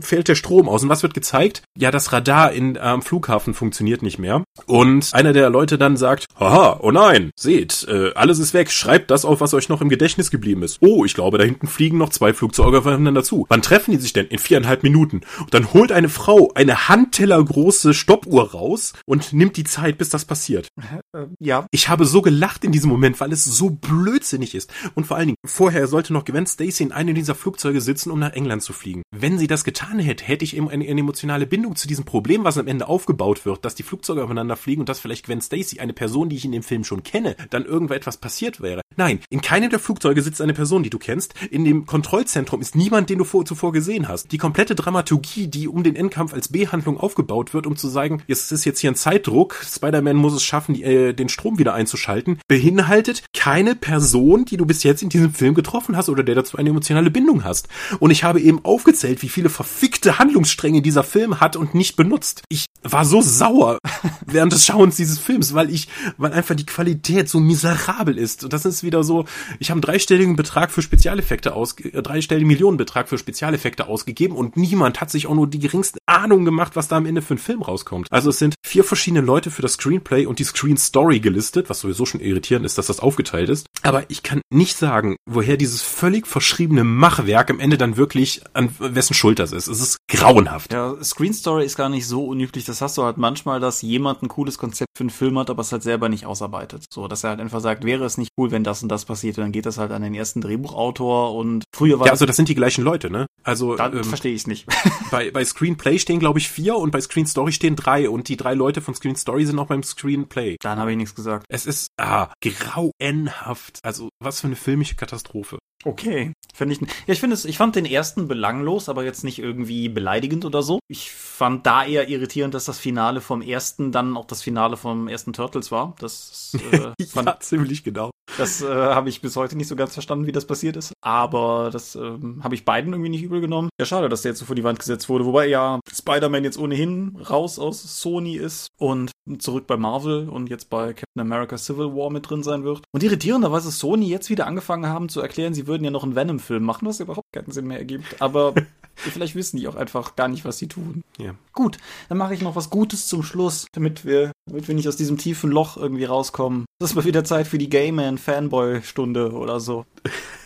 [0.00, 0.82] fällt der Strom aus.
[0.82, 1.62] Und was wird gezeigt?
[1.76, 4.44] Ja, das Radar in, am Flughafen funktioniert nicht mehr.
[4.66, 8.70] Und einer der Leute dann sagt, haha, oh nein, seht, äh, alles ist weg.
[8.70, 10.78] Schreibt das auf, was euch noch im Gedächtnis geblieben ist.
[10.80, 13.46] Oh, ich glaube, da hinten fliegen noch zwei Flugzeuge aufeinander zu.
[13.48, 14.26] Wann treffen die sich denn?
[14.26, 15.20] In viereinhalb Minuten.
[15.40, 20.24] Und dann holt eine Frau eine handtellergroße Stoppuhr raus und nimmt die Zeit, bis das
[20.24, 20.68] passiert.
[21.12, 21.66] Äh, ja.
[21.70, 24.72] Ich habe so gelacht in diesem Moment, weil es so blödsinnig ist.
[24.94, 28.18] Und vor allen Dingen, vorher sollte noch Gwen Stacy in einem dieser Flugzeuge sitzen, um
[28.18, 29.02] nach England zu fliegen.
[29.10, 32.44] Wenn sie das getan hätte, hätte ich eben eine, eine emotionale Bindung zu diesem Problem,
[32.44, 35.80] was am Ende aufgebaut wird, dass die Flugzeuge aufeinander fliegen und dass vielleicht Gwen Stacy,
[35.80, 38.82] eine Person, die ich in dem Film schon kenne, dann irgendwo etwas passiert wäre.
[38.96, 41.34] Nein, in keinem der Flugzeuge sitzt eine Person, die du kennst.
[41.50, 44.32] In dem Kontrollzentrum ist niemand, den du vor, zuvor gesehen hast.
[44.32, 48.52] Die komplette Dramaturgie, die um den Endkampf als B-Handlung aufgebaut wird, um zu sagen, es
[48.52, 52.38] ist jetzt hier ein Zeitdruck, Spider-Man muss es schaffen, die, äh, den Strom wieder einzuschalten,
[52.48, 56.56] beinhaltet keine Person, die du bis jetzt in diesem Film getroffen hast oder der dazu
[56.56, 57.68] eine emotionale Bindung hast.
[57.98, 62.42] Und ich habe eben aufgezählt, wie viele verfickte Handlungsstränge dieser Film hat und nicht benutzt.
[62.48, 63.78] Ich war so sauer
[64.26, 68.44] während des Schauens dieses Films, weil ich, weil einfach die Qualität so miserabel ist.
[68.44, 69.24] Und das ist wieder so,
[69.58, 74.56] ich habe einen dreistelligen Betrag für Spezialeffekte aus, äh, dreistelligen Millionenbetrag für Spezialeffekte ausgegeben und
[74.56, 77.38] niemand hat sich auch nur die geringste Ahnung gemacht, was da am Ende für ein
[77.38, 78.08] Film rauskommt.
[78.10, 81.80] Also es sind vier verschiedene Leute für das Screenplay und die Screen Story gelistet, was
[81.80, 83.66] sowieso schon irritierend ist, dass das aufgeteilt ist.
[83.82, 88.70] Aber ich kann nicht sagen, woher dieses völlig verschriebene Machwerk am Ende dann wirklich an
[88.78, 89.68] wessen Schulter es ist.
[89.68, 90.72] Es ist grauenhaft.
[90.72, 92.64] Ja, Screen Story ist gar nicht so unüblich.
[92.64, 95.60] Das hast du halt manchmal, dass jemand ein cooles Konzept für einen Film hat, aber
[95.62, 96.86] es halt selber nicht ausarbeitet.
[96.92, 99.38] So, dass er halt einfach sagt, wäre es nicht cool, wenn das und das passiert.
[99.38, 102.36] Und dann geht das halt an den ersten Drehbuchautor und früher war Ja, also das
[102.36, 103.26] sind die gleichen Leute, ne?
[103.42, 104.66] Also dann ähm, verstehe ich nicht.
[105.10, 108.36] bei, bei Screenplay stehen, glaube ich, vier und bei Screen Story stehen drei und die
[108.36, 110.56] drei Leute von Screen Story sind auch beim Screenplay.
[110.60, 111.46] Dann habe ich nichts gesagt.
[111.48, 113.80] Es ist ah, grauenhaft.
[113.82, 115.58] Also was für eine filmische Katastrophe.
[115.84, 116.80] Okay, finde ich.
[116.80, 117.44] Ja, ich finde es.
[117.44, 120.78] Ich fand den ersten belanglos, aber jetzt nicht irgendwie beleidigend oder so.
[120.88, 125.08] Ich fand da eher irritierend, dass das Finale vom ersten dann auch das Finale vom
[125.08, 125.94] ersten Turtles war.
[125.98, 128.10] Das äh, fand, ja, ziemlich genau.
[128.36, 130.92] Das äh, habe ich bis heute nicht so ganz verstanden, wie das passiert ist.
[131.00, 133.68] Aber das ähm, habe ich beiden irgendwie nicht übel genommen.
[133.78, 135.24] Ja, schade, dass der jetzt so vor die Wand gesetzt wurde.
[135.24, 140.70] Wobei ja Spider-Man jetzt ohnehin raus aus Sony ist und zurück bei Marvel und jetzt
[140.70, 142.82] bei Captain America Civil War mit drin sein wird.
[142.92, 146.62] Und irritierenderweise Sony jetzt wieder angefangen haben zu erklären, sie würden ja noch einen Venom-Film
[146.62, 148.20] machen, was überhaupt keinen Sinn mehr ergibt.
[148.20, 148.54] Aber
[148.96, 151.02] vielleicht wissen die auch einfach gar nicht, was sie tun.
[151.18, 151.34] Ja.
[151.52, 151.78] Gut,
[152.08, 155.18] dann mache ich noch was Gutes zum Schluss, damit wir, damit wir nicht aus diesem
[155.18, 156.64] tiefen Loch irgendwie rauskommen.
[156.80, 159.84] Das ist mal wieder Zeit für die Gayman-Fanboy-Stunde oder so.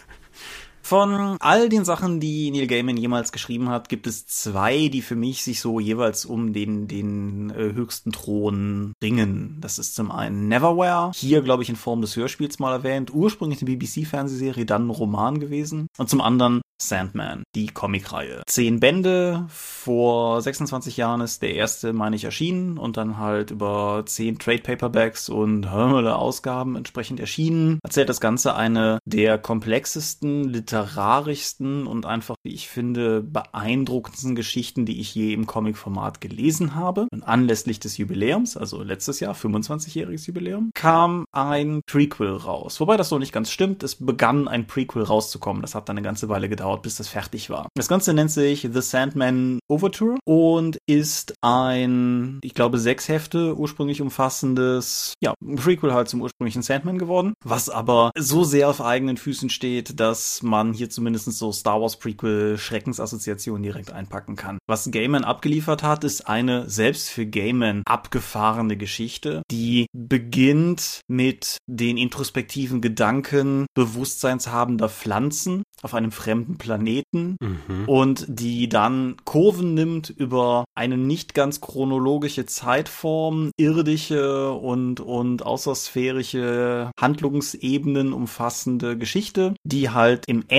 [0.88, 5.16] Von all den Sachen, die Neil Gaiman jemals geschrieben hat, gibt es zwei, die für
[5.16, 9.59] mich sich so jeweils um den, den äh, höchsten Thron ringen.
[9.61, 13.61] Das ist zum einen Neverwhere, hier glaube ich in Form des Hörspiels mal erwähnt, ursprünglich
[13.61, 15.88] eine BBC-Fernsehserie, dann ein Roman gewesen.
[15.98, 18.42] Und zum anderen Sandman, die Comicreihe.
[18.46, 24.05] Zehn Bände, vor 26 Jahren ist der erste, meine ich, erschienen und dann halt über
[24.07, 27.81] zehn Trade Paperbacks und Hörmele Ausgaben entsprechend erschienen.
[27.83, 35.01] Erzählt das Ganze eine der komplexesten, literarischsten und einfach, wie ich finde, beeindruckendsten Geschichten, die
[35.01, 37.07] ich je im Comic-Format gelesen habe.
[37.11, 42.81] Und anlässlich des Jubiläums, also letztes Jahr, 25-jähriges Jubiläum, kam ein Prequel raus.
[42.81, 43.83] Wobei das so nicht ganz stimmt.
[43.83, 45.62] Es begann ein Prequel rauszukommen.
[45.62, 47.69] Das hat dann eine ganze Weile gedauert bis das fertig war.
[47.75, 54.01] Das Ganze nennt sich The Sandman Overture und ist ein, ich glaube, sechs Hefte ursprünglich
[54.01, 59.51] umfassendes, ja, Prequel halt zum ursprünglichen Sandman geworden, was aber so sehr auf eigenen Füßen
[59.51, 64.59] steht, dass man hier zumindest so Star Wars Prequel Schreckensassoziationen direkt einpacken kann.
[64.67, 71.97] Was Gaiman abgeliefert hat, ist eine selbst für Gaiman abgefahrene Geschichte, die beginnt mit den
[71.97, 77.85] introspektiven Gedanken bewusstseinshabender Pflanzen auf einem fremden Planeten mhm.
[77.87, 86.91] und die dann Kurven nimmt über eine nicht ganz chronologische Zeitform, irdische und, und außersphärische
[86.99, 90.58] Handlungsebenen umfassende Geschichte, die halt im Endeffekt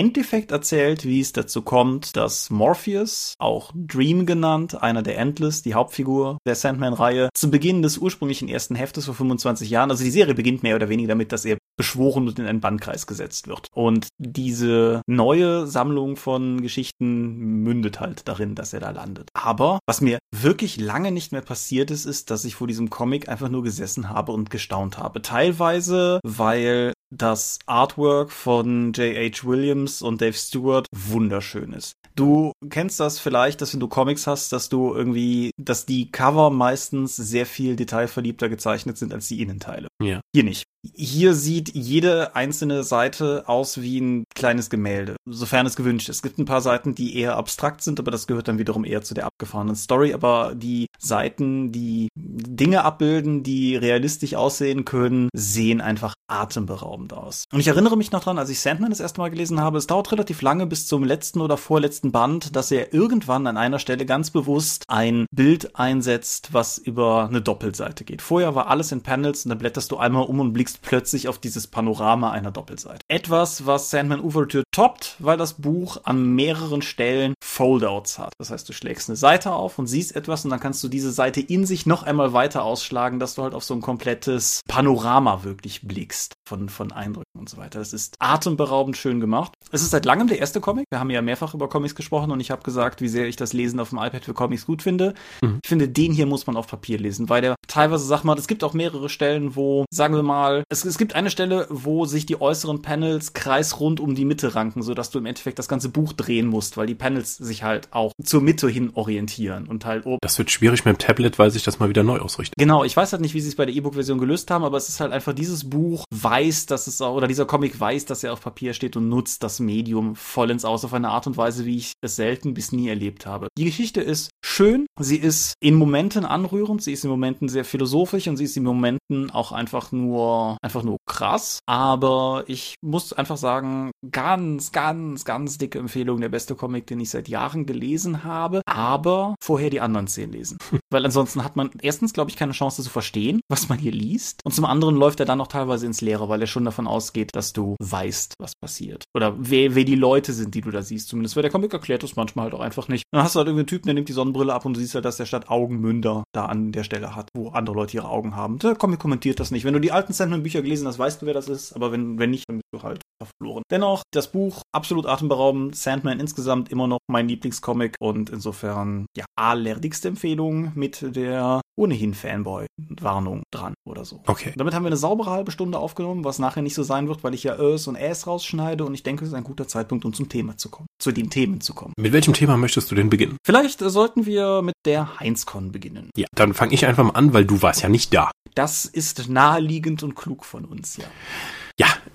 [0.52, 6.38] erzählt, wie es dazu kommt, dass Morpheus, auch Dream genannt, einer der Endless, die Hauptfigur
[6.48, 10.64] der Sandman-Reihe, zu Beginn des ursprünglichen ersten Heftes vor 25 Jahren, also die Serie beginnt
[10.64, 13.68] mehr oder weniger damit, dass er beschworen und in einen Bannkreis gesetzt wird.
[13.74, 19.30] Und diese neue Sammlung von Geschichten mündet halt darin, dass er da landet.
[19.34, 23.28] Aber was mir wirklich lange nicht mehr passiert ist, ist, dass ich vor diesem Comic
[23.28, 25.22] einfach nur gesessen habe und gestaunt habe.
[25.22, 29.48] Teilweise, weil das Artwork von J.H.
[29.48, 31.94] Williams und Dave Stewart wunderschön ist.
[32.16, 36.50] Du kennst das vielleicht, dass wenn du Comics hast, dass du irgendwie, dass die Cover
[36.50, 39.88] meistens sehr viel detailverliebter gezeichnet sind als die Innenteile.
[40.04, 40.20] Ja.
[40.34, 40.64] Hier nicht.
[40.96, 46.18] Hier sieht jede einzelne Seite aus wie ein kleines Gemälde, sofern es gewünscht ist.
[46.18, 49.02] Es gibt ein paar Seiten, die eher abstrakt sind, aber das gehört dann wiederum eher
[49.02, 50.14] zu der abgefahrenen Story.
[50.14, 57.46] Aber die Seiten, die Dinge abbilden, die realistisch aussehen können, sehen einfach atemberaubend aus.
[57.52, 59.88] Und ich erinnere mich noch dran, als ich Sandman das erste Mal gelesen habe, es
[59.88, 64.06] dauert relativ lange bis zum letzten oder vorletzten Band, dass er irgendwann an einer Stelle
[64.06, 68.22] ganz bewusst ein Bild einsetzt, was über eine Doppelseite geht.
[68.22, 71.40] Vorher war alles in Panels und dann blätterst du einmal um und blickst plötzlich auf
[71.40, 73.00] dieses Panorama einer Doppelseite.
[73.08, 78.34] Etwas, was Sandman Overture toppt, weil das Buch an mehreren Stellen Foldouts hat.
[78.38, 81.12] Das heißt, du schlägst eine Seite auf und siehst etwas und dann kannst du diese
[81.12, 85.44] Seite in sich noch einmal weiter ausschlagen, dass du halt auf so ein komplettes Panorama
[85.44, 87.80] wirklich blickst von, von Eindrücken und so weiter.
[87.80, 89.54] Das ist atemberaubend schön gemacht.
[89.72, 90.86] Es ist seit langem der erste Comic.
[90.90, 93.54] Wir haben ja mehrfach über Comics gesprochen und ich habe gesagt, wie sehr ich das
[93.54, 95.14] Lesen auf dem iPad für Comics gut finde.
[95.42, 95.60] Mhm.
[95.64, 98.48] Ich finde, den hier muss man auf Papier lesen, weil der teilweise, sag mal, es
[98.48, 102.26] gibt auch mehrere Stellen, wo, sagen wir mal, es, es gibt eine Stelle, wo sich
[102.26, 106.14] die äußeren Panels kreisrund um die Mitte ranken, sodass du im Endeffekt das ganze Buch
[106.14, 110.20] drehen musst, weil die Panels sich halt auch zur Mitte hin orientieren und halt oben.
[110.22, 112.56] Das wird schwierig mit dem Tablet, weil sich das mal wieder neu ausrichtet.
[112.58, 114.90] Genau, ich weiß halt nicht, wie sie es bei der E-Book-Version gelöst haben, aber es
[114.90, 118.34] ist halt einfach dieses Buch weiß, dass es auch, oder dieser Comic weiß, dass er
[118.34, 121.78] auf Papier steht und nutzt das Medium vollends aus auf eine Art und Weise, wie
[121.78, 123.48] ich es selten bis nie erlebt habe.
[123.58, 128.28] Die Geschichte ist schön, sie ist in Momenten anrührend, sie ist in Momenten sehr philosophisch
[128.28, 133.38] und sie ist in Momenten auch einfach nur, einfach nur krass, aber ich muss einfach
[133.38, 138.62] sagen, ganz, ganz, ganz dicke Empfehlung, der beste Comic, den ich seit Jahren gelesen habe,
[138.66, 140.58] aber vorher die anderen zehn lesen.
[140.92, 144.42] Weil ansonsten hat man erstens, glaube ich, keine Chance zu verstehen, was man hier liest
[144.44, 147.36] und zum anderen läuft er dann auch teilweise ins Leere, weil er schon davon ausgeht,
[147.36, 149.06] dass du weißt, was passiert.
[149.16, 151.10] Oder wer, wer die Leute sind, die du da siehst.
[151.10, 153.04] Zumindest, weil der Comic erklärt das manchmal halt auch einfach nicht.
[153.12, 155.06] Dann hast du halt irgendeinen Typen, der nimmt die Sonnenbrille ab und du siehst halt,
[155.06, 158.60] dass der statt Augenmünder da an der Stelle hat, wo andere Leute ihre Augen haben.
[158.60, 159.66] Der Comic kommentiert das nicht.
[159.66, 162.30] Wenn du die alten Sandman-Bücher gelesen hast, weißt du, wer das ist, aber wenn, wenn
[162.30, 163.02] nicht, dann bist du halt
[163.40, 163.64] verloren.
[163.72, 165.76] Dennoch, das Buch absolut atemberaubend.
[165.76, 173.44] Sandman insgesamt immer noch mein Lieblingscomic und insofern, ja, allerdickste Empfehlung mit der ohnehin Fanboy-Warnung
[173.52, 174.22] dran oder so.
[174.28, 174.54] Okay.
[174.56, 177.34] Damit haben wir eine saubere halbe Stunde aufgenommen, was nachher nicht so sein wird, weil
[177.34, 180.14] ich ja Ös und Äs rausschneide und ich denke, es ist ein guter Zeitpunkt, um
[180.14, 181.94] zum Thema zu kommen, zu den Themen zu kommen.
[181.98, 183.38] Mit welchem Thema möchtest du denn beginnen?
[183.46, 186.10] Vielleicht äh, sollten wir mit der Heinzcon beginnen.
[186.18, 188.32] Ja, dann fange ich einfach mal an, weil du warst ja nicht da.
[188.56, 191.06] Das ist naheliegend und klug von uns, ja.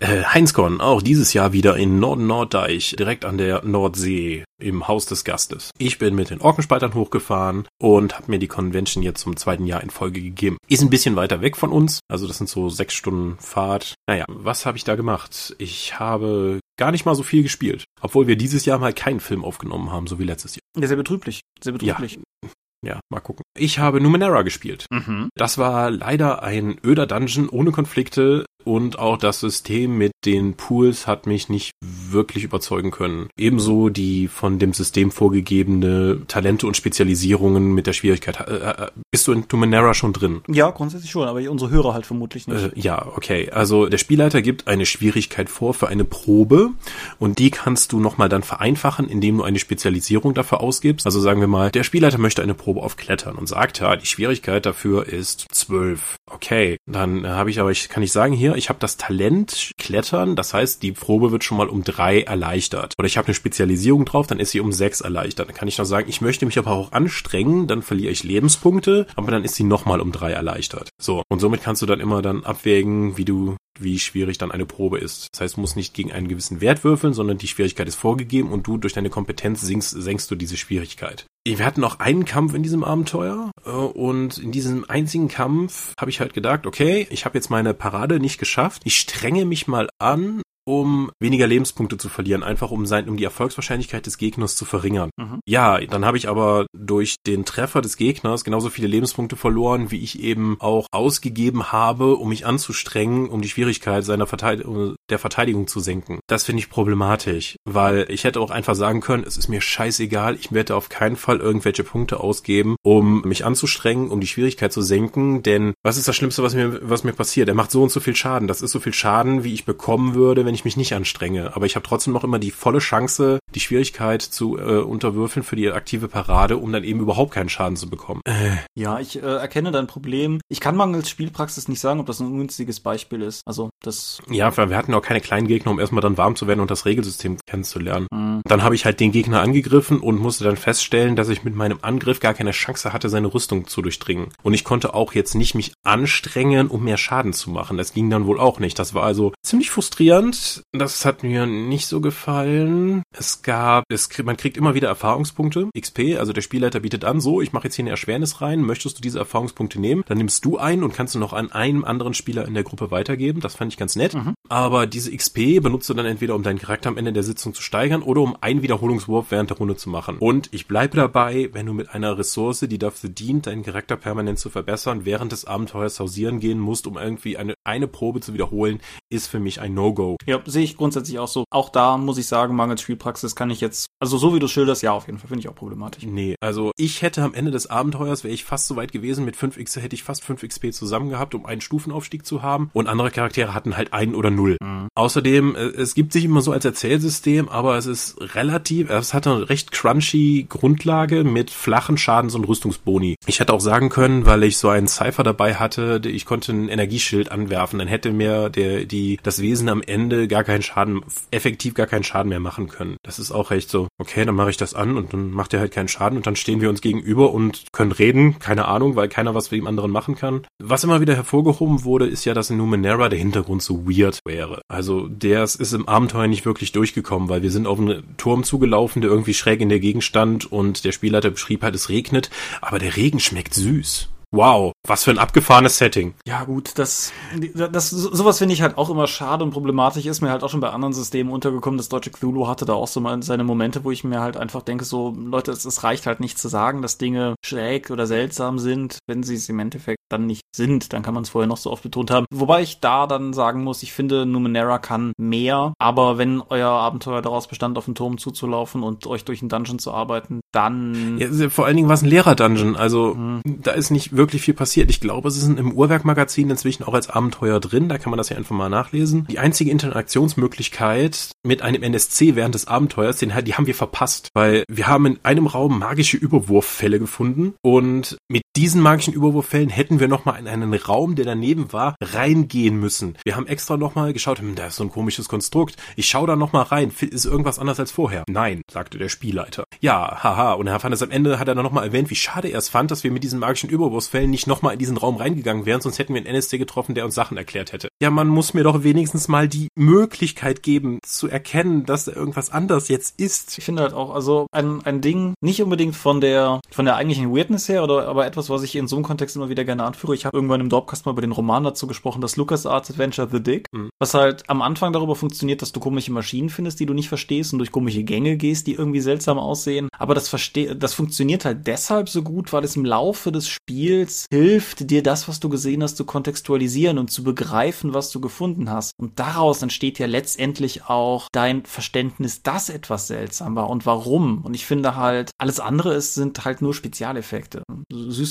[0.05, 5.25] Äh, Heinzcon, auch dieses Jahr wieder in Norden-Norddeich, direkt an der Nordsee, im Haus des
[5.25, 5.71] Gastes.
[5.79, 9.83] Ich bin mit den Orkenspaltern hochgefahren und habe mir die Convention jetzt zum zweiten Jahr
[9.83, 10.59] in Folge gegeben.
[10.69, 13.95] Ist ein bisschen weiter weg von uns, also das sind so sechs Stunden Fahrt.
[14.07, 15.57] Naja, was habe ich da gemacht?
[15.57, 19.43] Ich habe gar nicht mal so viel gespielt, obwohl wir dieses Jahr mal keinen Film
[19.43, 20.83] aufgenommen haben, so wie letztes Jahr.
[20.83, 22.19] Ja, sehr betrüblich, sehr betrüblich.
[22.43, 22.51] Ja.
[22.85, 23.45] Ja, mal gucken.
[23.57, 24.85] Ich habe Numenera gespielt.
[24.91, 25.31] Mhm.
[25.35, 31.07] Das war leider ein öder Dungeon ohne Konflikte und auch das System mit den Pools
[31.07, 33.29] hat mich nicht wirklich überzeugen können.
[33.37, 38.41] Ebenso die von dem System vorgegebene Talente und Spezialisierungen mit der Schwierigkeit.
[38.41, 40.41] Äh, äh, bist du in Numenera schon drin?
[40.49, 42.63] Ja, grundsätzlich schon, aber unsere Hörer halt vermutlich nicht.
[42.63, 43.51] Äh, ja, okay.
[43.51, 46.71] Also der Spielleiter gibt eine Schwierigkeit vor für eine Probe
[47.19, 51.07] und die kannst du nochmal dann vereinfachen, indem du eine Spezialisierung dafür ausgibst.
[51.07, 54.07] Also sagen wir mal, der Spielleiter möchte eine Probe auf Klettern und sagt, ja, die
[54.07, 56.17] Schwierigkeit dafür ist zwölf.
[56.31, 60.37] Okay, dann habe ich aber, ich kann ich sagen hier, ich habe das Talent Klettern,
[60.37, 62.95] das heißt, die Probe wird schon mal um drei erleichtert.
[62.99, 65.49] Oder ich habe eine Spezialisierung drauf, dann ist sie um sechs erleichtert.
[65.49, 69.07] Dann kann ich noch sagen, ich möchte mich aber auch anstrengen, dann verliere ich Lebenspunkte,
[69.17, 70.91] aber dann ist sie nochmal um drei erleichtert.
[71.01, 74.67] So, und somit kannst du dann immer dann abwägen, wie du wie schwierig dann eine
[74.67, 75.29] Probe ist.
[75.33, 78.53] Das heißt, du musst nicht gegen einen gewissen Wert würfeln, sondern die Schwierigkeit ist vorgegeben
[78.53, 81.27] und du durch deine Kompetenz senkst, senkst du diese Schwierigkeit.
[81.47, 86.11] Wir hatten noch einen Kampf in diesem Abenteuer äh, und in diesem einzigen Kampf habe
[86.11, 88.81] ich halt gedacht, okay, ich habe jetzt meine Parade nicht geschafft.
[88.87, 93.25] Ich strenge mich mal an, um weniger Lebenspunkte zu verlieren, einfach um sein, um die
[93.25, 95.11] Erfolgswahrscheinlichkeit des Gegners zu verringern.
[95.17, 95.41] Mhm.
[95.47, 100.01] Ja, dann habe ich aber durch den Treffer des Gegners genauso viele Lebenspunkte verloren, wie
[100.01, 105.67] ich eben auch ausgegeben habe, um mich anzustrengen, um die Schwierigkeit seiner Verteidigung, der Verteidigung
[105.67, 106.21] zu senken.
[106.27, 110.37] Das finde ich problematisch, weil ich hätte auch einfach sagen können, es ist mir scheißegal,
[110.37, 114.83] ich werde auf keinen Fall irgendwelche Punkte ausgeben, um mich anzustrengen, um die Schwierigkeit zu
[114.83, 117.49] senken, denn was ist das Schlimmste, was mir, was mir passiert?
[117.49, 118.49] Er macht so und so viel Schaden.
[118.49, 121.57] Das ist so viel Schaden, wie ich bekommen würde, wenn wenn ich mich nicht anstrenge.
[121.57, 125.57] Aber ich habe trotzdem noch immer die volle Chance, die Schwierigkeit zu äh, unterwürfeln für
[125.57, 128.21] die aktive Parade, um dann eben überhaupt keinen Schaden zu bekommen.
[128.25, 128.57] Äh.
[128.75, 130.41] Ja, ich äh, erkenne dein Problem.
[130.49, 133.43] Ich kann mangels Spielpraxis nicht sagen, ob das ein ungünstiges Beispiel ist.
[133.47, 134.21] Also das.
[134.31, 136.85] Ja, wir hatten auch keine kleinen Gegner, um erstmal dann warm zu werden und das
[136.85, 138.07] Regelsystem kennenzulernen.
[138.13, 138.43] Mhm.
[138.45, 141.79] Dann habe ich halt den Gegner angegriffen und musste dann feststellen, dass ich mit meinem
[141.83, 144.29] Angriff gar keine Chance hatte, seine Rüstung zu durchdringen.
[144.43, 147.77] Und ich konnte auch jetzt nicht mich anstrengen, um mehr Schaden zu machen.
[147.77, 148.79] Das ging dann wohl auch nicht.
[148.79, 150.63] Das war also ziemlich frustrierend.
[150.73, 153.03] Das hat mir nicht so gefallen.
[153.17, 157.41] Es gab, es, man kriegt immer wieder Erfahrungspunkte, XP, also der Spielleiter bietet an, so,
[157.41, 160.03] ich mache jetzt hier eine Erschwernis rein, möchtest du diese Erfahrungspunkte nehmen?
[160.07, 162.91] Dann nimmst du einen und kannst du noch an einem anderen Spieler in der Gruppe
[162.91, 163.41] weitergeben.
[163.41, 164.15] Das fand ich ganz nett.
[164.15, 164.35] Mhm.
[164.49, 167.63] Aber diese XP benutzt du dann entweder, um deinen Charakter am Ende der Sitzung zu
[167.63, 170.19] steigern oder um einen Wiederholungswurf während der Runde zu machen.
[170.19, 174.39] Und ich bleibe dabei, wenn du mit einer Ressource, die dafür dient, deinen Charakter permanent
[174.39, 178.81] zu verbessern, während des Abenteuers hausieren gehen musst, um irgendwie eine, eine Probe zu wiederholen,
[179.11, 180.17] ist für mich ein No-Go.
[180.27, 181.45] Ja, sehe ich grundsätzlich auch so.
[181.51, 184.83] Auch da muss ich sagen, mangels Spielpraxis kann ich jetzt, also so wie du schilderst,
[184.83, 186.05] ja, auf jeden Fall, finde ich auch problematisch.
[186.05, 189.37] Nee, also ich hätte am Ende des Abenteuers, wäre ich fast so weit gewesen, mit
[189.37, 192.89] 5 x hätte ich fast 5 XP zusammen gehabt, um einen Stufenaufstieg zu haben und
[192.89, 194.57] andere Charaktere hatten halt einen oder null.
[194.61, 194.89] Mhm.
[194.95, 199.27] Außerdem, äh, es gibt sich immer so als Erzählsystem, aber es ist relativ, es hat
[199.27, 203.17] eine recht crunchy Grundlage mit flachen Schadens- und Rüstungsboni.
[203.27, 206.69] Ich hätte auch sagen können, weil ich so einen Cypher dabei hatte, ich konnte ein
[206.69, 211.75] Energieschild anwerfen, dann hätte mir der, die, das Wesen am Ende gar keinen Schaden, effektiv
[211.75, 212.97] gar keinen Schaden mehr machen können.
[213.03, 215.61] Das ist auch recht so, okay, dann mache ich das an und dann macht er
[215.61, 219.09] halt keinen Schaden und dann stehen wir uns gegenüber und können reden, keine Ahnung, weil
[219.09, 220.47] keiner was für dem anderen machen kann.
[220.63, 224.63] Was immer wieder hervorgehoben wurde, ist ja, dass in Numenera der Hintergrund so weird wäre.
[224.69, 229.03] Also der ist im Abenteuer nicht wirklich durchgekommen, weil wir sind auf einen Turm zugelaufen,
[229.03, 232.79] der irgendwie schräg in der Gegend stand und der Spielleiter beschrieb halt, es regnet, aber
[232.79, 234.09] der Regen schmeckt süß.
[234.35, 236.15] Wow, was für ein abgefahrenes Setting.
[236.27, 237.13] Ja gut, das,
[237.55, 240.07] das sowas finde ich halt auch immer schade und problematisch.
[240.07, 241.79] Ist mir halt auch schon bei anderen Systemen untergekommen.
[241.79, 244.63] Das deutsche Cthulhu hatte da auch so mal seine Momente, wo ich mir halt einfach
[244.63, 248.59] denke, so Leute, es, es reicht halt nicht zu sagen, dass Dinge schräg oder seltsam
[248.59, 250.93] sind, wenn sie es im Endeffekt dann nicht sind.
[250.93, 252.27] Dann kann man es vorher noch so oft betont haben.
[252.33, 257.23] Wobei ich da dann sagen muss, ich finde, Numenera kann mehr, aber wenn euer Abenteuer
[257.23, 261.19] daraus bestand, auf den Turm zuzulaufen und euch durch einen Dungeon zu arbeiten, dann...
[261.19, 263.43] Ja, vor allen Dingen war es ein Lehrer-Dungeon, also hm.
[263.45, 264.91] da ist nicht wirklich viel passiert.
[264.91, 268.29] Ich glaube, es ist im Uhrwerk-Magazin inzwischen auch als Abenteuer drin, da kann man das
[268.29, 269.27] ja einfach mal nachlesen.
[269.31, 274.65] Die einzige Interaktionsmöglichkeit mit einem NSC während des Abenteuers, den, die haben wir verpasst, weil
[274.69, 280.07] wir haben in einem Raum magische Überwurffälle gefunden und mit diesen magischen Überwurffällen hätten wir
[280.07, 283.17] nochmal in einen Raum, der daneben war, reingehen müssen.
[283.25, 285.77] Wir haben extra nochmal geschaut, hm, da ist so ein komisches Konstrukt.
[285.97, 286.93] Ich schau da nochmal rein.
[287.01, 288.25] Ist irgendwas anders als vorher?
[288.29, 289.65] Nein, sagte der Spielleiter.
[289.81, 290.53] Ja, haha.
[290.53, 292.91] Und er fand am Ende, hat er dann nochmal erwähnt, wie schade er es fand,
[292.91, 296.15] dass wir mit diesen magischen Überwurfsfällen nicht nochmal in diesen Raum reingegangen wären, sonst hätten
[296.15, 297.89] wir einen NSC getroffen, der uns Sachen erklärt hätte.
[298.01, 302.51] Ja, man muss mir doch wenigstens mal die Möglichkeit geben, zu erkennen, dass da irgendwas
[302.51, 303.59] anders jetzt ist.
[303.59, 307.35] Ich finde halt auch, also ein, ein Ding, nicht unbedingt von der, von der eigentlichen
[307.35, 310.15] Weirdness her, oder aber etwas, was ich in so einem Kontext immer wieder gerne anführe.
[310.15, 313.43] Ich habe irgendwann im Dropcast mal über den Roman dazu gesprochen, das LucasArts Adventure The
[313.43, 313.91] Dick, mhm.
[313.99, 317.53] was halt am Anfang darüber funktioniert, dass du komische Maschinen findest, die du nicht verstehst
[317.53, 319.89] und durch komische Gänge gehst, die irgendwie seltsam aussehen.
[319.99, 324.27] Aber das versteht, das funktioniert halt deshalb so gut, weil es im Laufe des Spiels
[324.31, 328.71] hilft, dir das, was du gesehen hast, zu kontextualisieren und zu begreifen, was du gefunden
[328.71, 328.93] hast.
[328.99, 334.43] Und daraus entsteht ja letztendlich auch dein Verständnis, dass etwas seltsam war und warum.
[334.43, 337.63] Und ich finde halt, alles andere ist, sind halt nur Spezialeffekte.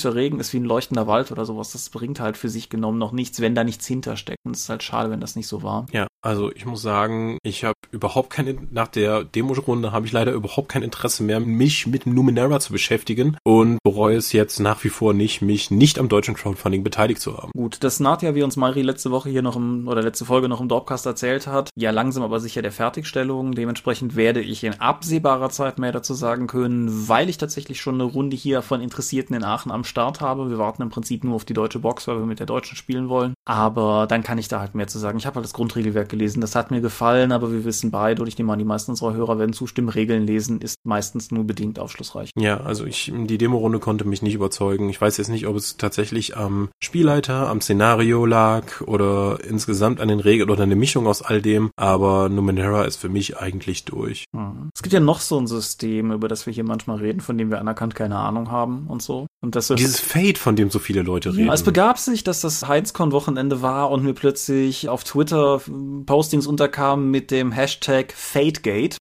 [0.03, 1.71] Süßer Regen ist wie ein leuchtender Wald oder sowas.
[1.71, 4.39] Das bringt halt für sich genommen noch nichts, wenn da nichts hintersteckt.
[4.45, 5.85] Und es ist halt schade, wenn das nicht so war.
[5.91, 10.31] Ja, also ich muss sagen, ich habe überhaupt keine, nach der Demo-Runde habe ich leider
[10.31, 14.89] überhaupt kein Interesse mehr, mich mit Numenera zu beschäftigen und bereue es jetzt nach wie
[14.89, 17.51] vor nicht, mich nicht am deutschen Crowdfunding beteiligt zu haben.
[17.53, 20.61] Gut, das Nadja, wie uns Mari letzte Woche hier noch im, oder letzte Folge noch
[20.61, 23.53] im Dropcast erzählt hat, ja langsam aber sicher der Fertigstellung.
[23.53, 28.05] Dementsprechend werde ich in absehbarer Zeit mehr dazu sagen können, weil ich tatsächlich schon eine
[28.05, 30.49] Runde hier von Interessierten in Aachen am Start habe.
[30.49, 33.09] Wir warten im Prinzip nur auf die deutsche Box, weil wir mit der deutschen spielen
[33.09, 33.33] wollen.
[33.43, 35.17] Aber dann kann ich da halt mehr zu sagen.
[35.17, 36.41] Ich habe halt das Grundregelwerk gelesen.
[36.41, 39.13] Das hat mir gefallen, aber wir wissen beide, und ich nehme an, die meisten unserer
[39.13, 42.29] Hörer werden zustimmen, Regeln lesen ist meistens nur bedingt aufschlussreich.
[42.37, 44.89] Ja, also ich, die Demo-Runde konnte mich nicht überzeugen.
[44.89, 50.07] Ich weiß jetzt nicht, ob es tatsächlich am Spielleiter, am Szenario lag oder insgesamt an
[50.07, 54.25] den Regeln oder eine Mischung aus all dem, aber Numenera ist für mich eigentlich durch.
[54.35, 54.69] Hm.
[54.75, 57.49] Es gibt ja noch so ein System, über das wir hier manchmal reden, von dem
[57.49, 59.25] wir anerkannt keine Ahnung haben und so.
[59.43, 61.47] Und das Dieses Fate, von dem so viele Leute reden.
[61.47, 65.59] Ja, es begab sich, dass das Heizcon-Wochenende war und mir plötzlich auf Twitter
[66.05, 68.99] Postings unterkamen mit dem Hashtag FateGate.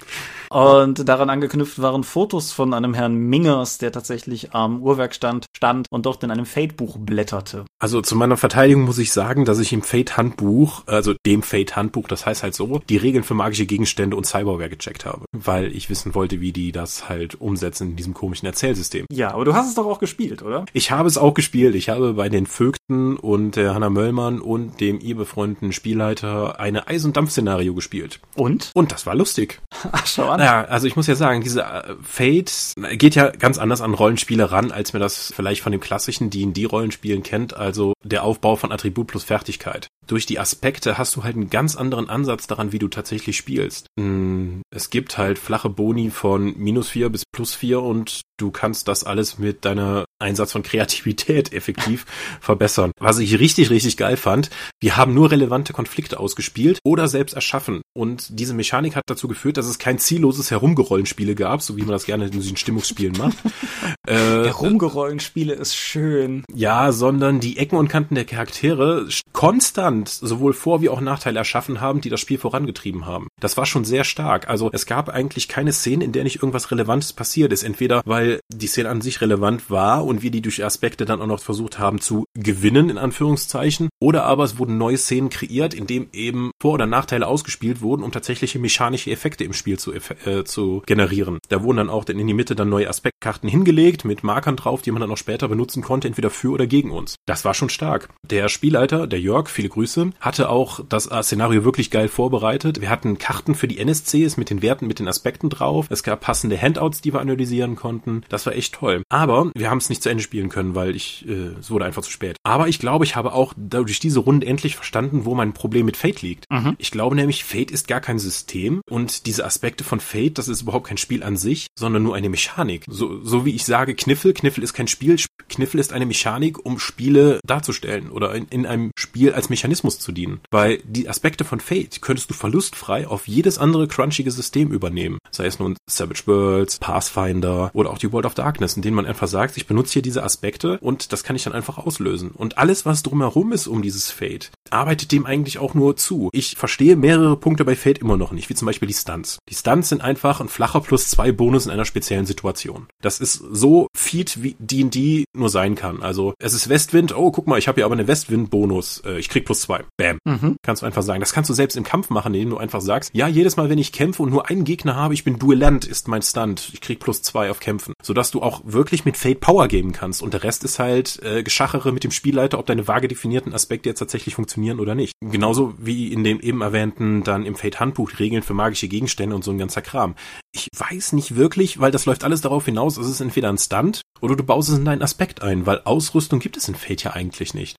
[0.53, 5.87] Und daran angeknüpft waren Fotos von einem Herrn Mingers, der tatsächlich am Uhrwerk stand, stand
[5.91, 7.65] und dort in einem Fate-Buch blätterte.
[7.79, 12.27] Also zu meiner Verteidigung muss ich sagen, dass ich im Fate-Handbuch, also dem Fate-Handbuch, das
[12.27, 16.15] heißt halt so, die Regeln für magische Gegenstände und Cyberware gecheckt habe, weil ich wissen
[16.15, 19.07] wollte, wie die das halt umsetzen in diesem komischen Erzählsystem.
[19.11, 20.67] Ja, aber du hast es doch auch gespielt, oder?
[20.73, 21.75] Ich habe es auch gespielt.
[21.75, 26.89] Ich habe bei den Vögten und der Hanna Möllmann und dem ihr befreundeten Spielleiter eine
[26.89, 28.21] Eis- und Dampf-Szenario gespielt.
[28.35, 28.71] Und?
[28.75, 29.61] Und das war lustig.
[29.93, 30.42] Ach, schau an.
[30.43, 34.51] Ja, also ich muss ja sagen, diese äh, Fate geht ja ganz anders an Rollenspiele
[34.51, 39.07] ran, als mir das vielleicht von dem klassischen D&D-Rollenspielen kennt, also der Aufbau von Attribut
[39.07, 39.87] plus Fertigkeit.
[40.09, 43.87] Durch die Aspekte hast du halt einen ganz anderen Ansatz daran, wie du tatsächlich spielst.
[43.97, 48.89] Mm, Es gibt halt flache Boni von minus vier bis plus vier und du kannst
[48.89, 52.05] das alles mit deiner Einsatz von Kreativität effektiv
[52.41, 52.91] verbessern.
[52.99, 54.51] Was ich richtig, richtig geil fand,
[54.81, 57.83] wir haben nur relevante Konflikte ausgespielt oder selbst erschaffen.
[57.95, 61.93] Und diese Mechanik hat dazu geführt, dass es kein zielloses Herumgerollenspiele gab, so wie man
[61.93, 63.37] das gerne in diesen Stimmungsspielen macht.
[64.07, 64.15] äh,
[64.47, 66.45] Herumgerollenspiele ist schön.
[66.53, 71.81] ja, sondern die Ecken und Kanten der Charaktere konstant sowohl Vor- wie auch Nachteile erschaffen
[71.81, 73.29] haben, die das Spiel vorangetrieben haben.
[73.41, 74.49] Das war schon sehr stark.
[74.49, 77.63] Also es gab eigentlich keine Szene, in der nicht irgendwas Relevantes passiert ist.
[77.63, 81.27] Entweder weil die Szene an sich relevant war und wir die durch Aspekte dann auch
[81.27, 85.87] noch versucht haben zu gewinnen, in Anführungszeichen, oder aber es wurden neue Szenen kreiert, in
[85.87, 90.45] dem eben Vor- oder Nachteile ausgespielt wurden, um tatsächliche mechanische Effekte im Spiel zu, äh,
[90.45, 91.39] zu generieren.
[91.49, 94.91] Da wurden dann auch in die Mitte dann neue Aspektkarten hingelegt mit Markern drauf, die
[94.91, 97.15] man dann auch später benutzen konnte, entweder für oder gegen uns.
[97.27, 98.09] Das war schon stark.
[98.29, 102.81] Der Spielleiter, der Jörg, viele Grüße, hatte auch das äh, Szenario wirklich geil vorbereitet.
[102.81, 105.87] Wir hatten Karten für die NSCs mit den Werten, mit den Aspekten drauf.
[105.91, 108.25] Es gab passende Handouts, die wir analysieren konnten.
[108.29, 109.03] Das war echt toll.
[109.11, 112.03] Aber wir haben es nicht zu Ende spielen können, weil ich, äh, es wurde einfach
[112.03, 112.37] zu spät.
[112.43, 113.55] Aber ich glaube, ich habe auch
[113.93, 116.47] durch diese Runde endlich verstanden, wo mein Problem mit Fate liegt.
[116.79, 120.63] Ich glaube nämlich, Fate ist gar kein System und diese Aspekte von Fate, das ist
[120.63, 122.85] überhaupt kein Spiel an sich, sondern nur eine Mechanik.
[122.89, 125.19] So, so wie ich sage, Kniffel, Kniffel ist kein Spiel,
[125.51, 130.11] Kniffel ist eine Mechanik, um Spiele darzustellen oder in, in einem Spiel als Mechanismus zu
[130.11, 130.41] dienen.
[130.51, 135.19] Weil die Aspekte von Fate könntest du verlustfrei auf jedes andere crunchige System übernehmen.
[135.31, 139.05] Sei es nun Savage Worlds, Pathfinder oder auch die World of Darkness, in denen man
[139.05, 142.31] einfach sagt, ich benutze hier diese Aspekte und das kann ich dann einfach auslösen.
[142.31, 146.31] Und alles, was drumherum ist um dieses Fate, arbeitet dem eigentlich auch nur zu.
[146.33, 149.39] Ich verstehe mehrere Punkte bei Fate immer noch nicht, wie zum Beispiel die Stunts.
[149.49, 152.87] Die Stunts sind einfach ein flacher plus zwei Bonus in einer speziellen Situation.
[153.01, 156.03] Das ist so Feed, wie D&D nur sein kann.
[156.03, 159.29] Also es ist Westwind, oh guck mal, ich habe hier aber eine Westwind-Bonus, äh, ich
[159.29, 159.85] krieg plus zwei.
[159.97, 160.19] Bam.
[160.63, 161.21] Kannst du einfach sagen.
[161.21, 163.79] Das kannst du selbst im Kampf machen, indem du einfach sagst, ja, jedes Mal, wenn
[163.79, 166.71] ich kämpfe und nur einen Gegner habe, ich bin Duellant, ist mein Stunt.
[166.73, 167.95] Ich krieg plus zwei auf Kämpfen.
[168.03, 170.23] Sodass du auch wirklich mit Fate Power geben kannst.
[170.23, 173.72] Und der Rest ist halt äh, Geschachere mit dem Spielleiter, ob deine vage definierten Aspekte
[173.85, 175.13] jetzt tatsächlich funktionieren oder nicht.
[175.21, 179.45] Genauso wie in den eben erwähnten dann im Fate Handbuch Regeln für magische Gegenstände und
[179.45, 180.15] so ein ganzer Kram.
[180.53, 184.03] Ich weiß nicht wirklich, weil das läuft alles darauf hinaus, es ist entweder ein Stunt
[184.21, 187.13] oder du baust es in deinen Aspekt ein, weil Ausrüstung gibt es in Fate ja
[187.13, 187.77] eigentlich nicht.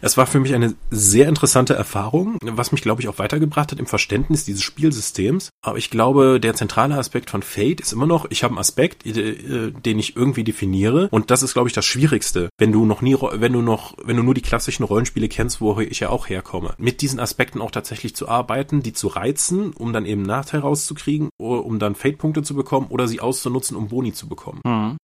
[0.00, 3.78] Es war für mich eine sehr interessante Erfahrung, was mich, glaube ich, auch weitergebracht hat
[3.78, 5.50] im Verständnis dieses Spielsystems.
[5.62, 9.06] Aber ich glaube, der zentrale Aspekt von Fate ist immer noch, ich habe einen Aspekt,
[9.06, 11.08] äh, den ich irgendwie definiere.
[11.10, 14.16] Und das ist, glaube ich, das Schwierigste, wenn du noch nie, wenn du noch, wenn
[14.16, 16.74] du nur die klassischen Rollenspiele kennst, wo ich ja auch herkomme.
[16.78, 21.28] Mit diesen Aspekten auch tatsächlich zu arbeiten, die zu reizen, um dann eben Nachteil rauszukriegen,
[21.38, 24.60] um dann Fate-Punkte zu bekommen oder sie auszunutzen, um Boni zu bekommen.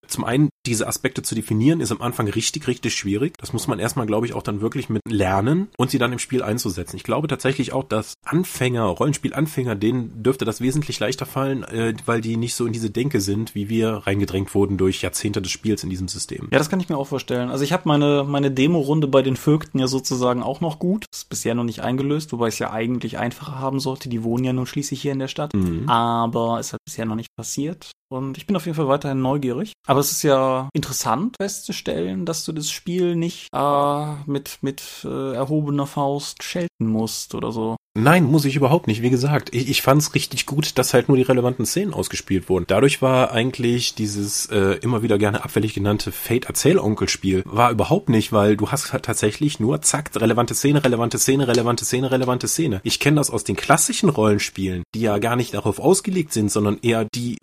[0.07, 3.35] Zum einen, diese Aspekte zu definieren, ist am Anfang richtig, richtig schwierig.
[3.39, 6.19] Das muss man erstmal, glaube ich, auch dann wirklich mit lernen und sie dann im
[6.19, 6.97] Spiel einzusetzen.
[6.97, 12.21] Ich glaube tatsächlich auch, dass Anfänger, Rollenspielanfänger, denen dürfte das wesentlich leichter fallen, äh, weil
[12.21, 15.85] die nicht so in diese Denke sind, wie wir reingedrängt wurden durch Jahrzehnte des Spiels
[15.85, 16.49] in diesem System.
[16.51, 17.51] Ja, das kann ich mir auch vorstellen.
[17.51, 20.10] Also ich habe meine, meine Demo-Runde bei den Vögten ja sozusagen
[20.43, 21.07] auch noch gut.
[21.13, 24.09] Ist bisher noch nicht eingelöst, wobei es ja eigentlich einfacher haben sollte.
[24.09, 25.53] Die wohnen ja nun schließlich hier in der Stadt.
[25.89, 27.91] Aber es hat bisher noch nicht passiert.
[28.11, 29.73] Und ich bin auf jeden Fall weiterhin neugierig.
[29.87, 35.35] Aber es ist ja interessant festzustellen, dass du das Spiel nicht äh, mit, mit äh,
[35.35, 37.77] erhobener Faust schelten musst oder so.
[37.99, 39.03] Nein, muss ich überhaupt nicht.
[39.03, 42.49] Wie gesagt, ich, ich fand es richtig gut, dass halt nur die relevanten Szenen ausgespielt
[42.49, 42.65] wurden.
[42.69, 48.57] Dadurch war eigentlich dieses äh, immer wieder gerne abfällig genannte Fate-Erzählonkel-Spiel war überhaupt nicht, weil
[48.57, 52.81] du hast halt tatsächlich nur zack, relevante Szene, relevante Szene, relevante Szene, relevante Szene.
[52.85, 56.79] Ich kenne das aus den klassischen Rollenspielen, die ja gar nicht darauf ausgelegt sind, sondern
[56.83, 57.39] eher die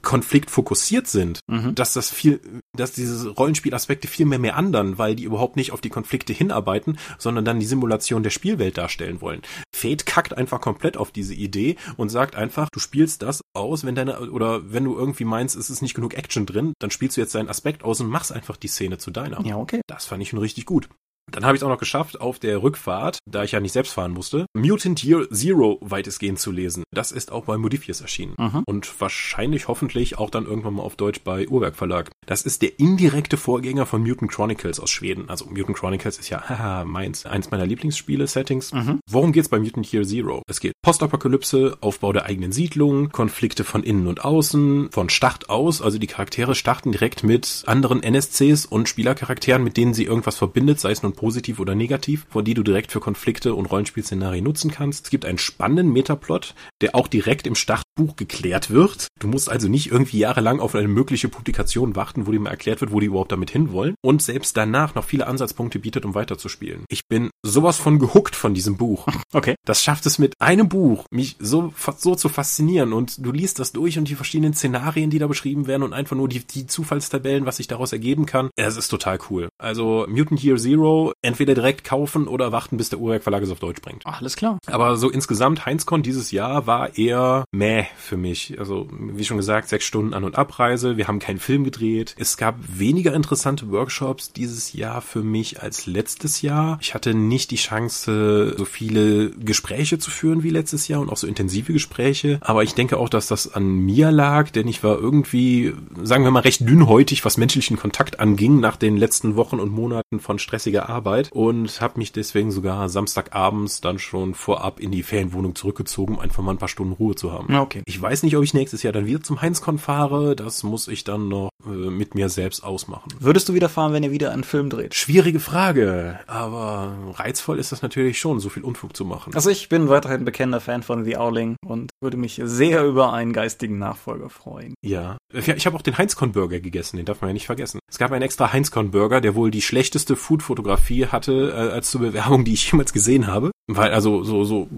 [0.57, 1.39] konfliktfokussiert sind,
[1.75, 2.39] dass das viel,
[2.75, 6.97] dass diese Rollenspielaspekte viel mehr mehr andern, weil die überhaupt nicht auf die Konflikte hinarbeiten,
[7.17, 9.41] sondern dann die Simulation der Spielwelt darstellen wollen.
[9.73, 13.95] Fate kackt einfach komplett auf diese Idee und sagt einfach, du spielst das aus, wenn
[13.95, 17.21] deine, oder wenn du irgendwie meinst, es ist nicht genug Action drin, dann spielst du
[17.21, 19.45] jetzt deinen Aspekt aus und machst einfach die Szene zu deiner.
[19.45, 19.81] Ja, okay.
[19.87, 20.89] Das fand ich schon richtig gut.
[21.31, 23.93] Dann habe ich es auch noch geschafft, auf der Rückfahrt, da ich ja nicht selbst
[23.93, 26.83] fahren musste, Mutant Year Zero weitestgehend zu lesen.
[26.91, 28.35] Das ist auch bei Modifius erschienen.
[28.37, 28.63] Mhm.
[28.65, 32.11] Und wahrscheinlich, hoffentlich auch dann irgendwann mal auf Deutsch bei Uhrwerk Verlag.
[32.25, 35.29] Das ist der indirekte Vorgänger von Mutant Chronicles aus Schweden.
[35.29, 38.73] Also Mutant Chronicles ist ja, haha, meins, eins meiner Lieblingsspiele-Settings.
[38.73, 38.99] Mhm.
[39.09, 40.43] Worum geht's bei Mutant Year Zero?
[40.47, 45.81] Es geht Postapokalypse, Aufbau der eigenen Siedlung, Konflikte von innen und außen, von Start aus,
[45.81, 50.79] also die Charaktere starten direkt mit anderen NSCs und Spielercharakteren, mit denen sie irgendwas verbindet,
[50.79, 54.71] sei es nun positiv oder negativ, von die du direkt für Konflikte und Rollenspielszenarien nutzen
[54.71, 55.05] kannst.
[55.05, 59.07] Es gibt einen spannenden Metaplot, der auch direkt im Startbuch geklärt wird.
[59.19, 62.81] Du musst also nicht irgendwie jahrelang auf eine mögliche Publikation warten, wo dir mal erklärt
[62.81, 63.95] wird, wo die überhaupt damit hinwollen.
[64.03, 66.85] Und selbst danach noch viele Ansatzpunkte bietet, um weiterzuspielen.
[66.89, 69.07] Ich bin sowas von gehuckt von diesem Buch.
[69.33, 69.55] Okay.
[69.65, 72.93] Das schafft es mit einem Buch, mich so, so zu faszinieren.
[72.93, 76.15] Und du liest das durch und die verschiedenen Szenarien, die da beschrieben werden und einfach
[76.15, 78.49] nur die, die Zufallstabellen, was sich daraus ergeben kann.
[78.55, 79.49] Es ist total cool.
[79.59, 83.59] Also Mutant Year Zero entweder direkt kaufen oder warten, bis der Uhrwerk Verlag es auf
[83.59, 84.05] Deutsch bringt.
[84.05, 84.57] Alles klar.
[84.65, 88.59] Aber so insgesamt, Heinzcon dieses Jahr war eher meh für mich.
[88.59, 90.97] Also, wie schon gesagt, sechs Stunden An- und Abreise.
[90.97, 92.15] Wir haben keinen Film gedreht.
[92.19, 96.77] Es gab weniger interessante Workshops dieses Jahr für mich als letztes Jahr.
[96.81, 101.17] Ich hatte nicht die Chance, so viele Gespräche zu führen wie letztes Jahr und auch
[101.17, 102.39] so intensive Gespräche.
[102.41, 106.31] Aber ich denke auch, dass das an mir lag, denn ich war irgendwie, sagen wir
[106.31, 110.89] mal, recht dünnhäutig, was menschlichen Kontakt anging nach den letzten Wochen und Monaten von stressiger
[110.89, 116.19] Arbeit und habe mich deswegen sogar Samstagabends dann schon vorab in die Ferienwohnung zurückgezogen, um
[116.19, 117.55] einfach mal ein paar Stunden Ruhe zu haben.
[117.55, 117.81] Okay.
[117.85, 120.35] Ich weiß nicht, ob ich nächstes Jahr dann wieder zum Heinzcon fahre.
[120.35, 123.13] Das muss ich dann noch äh, mit mir selbst ausmachen.
[123.19, 124.95] Würdest du wieder fahren, wenn ihr wieder einen Film dreht?
[124.95, 129.33] Schwierige Frage, aber reizvoll ist das natürlich schon, so viel Unfug zu machen.
[129.35, 133.33] Also ich bin weiterhin bekennender Fan von The Owling und würde mich sehr über einen
[133.33, 134.73] geistigen Nachfolger freuen.
[134.83, 137.79] Ja, ich habe auch den Heinzcon-Burger gegessen, den darf man ja nicht vergessen.
[137.89, 142.45] Es gab einen extra Heinzcon-Burger, der wohl die schlechteste Food-Fotografie hatte äh, als zur Bewerbung,
[142.45, 143.51] die ich jemals gesehen habe.
[143.69, 144.69] Weil also so so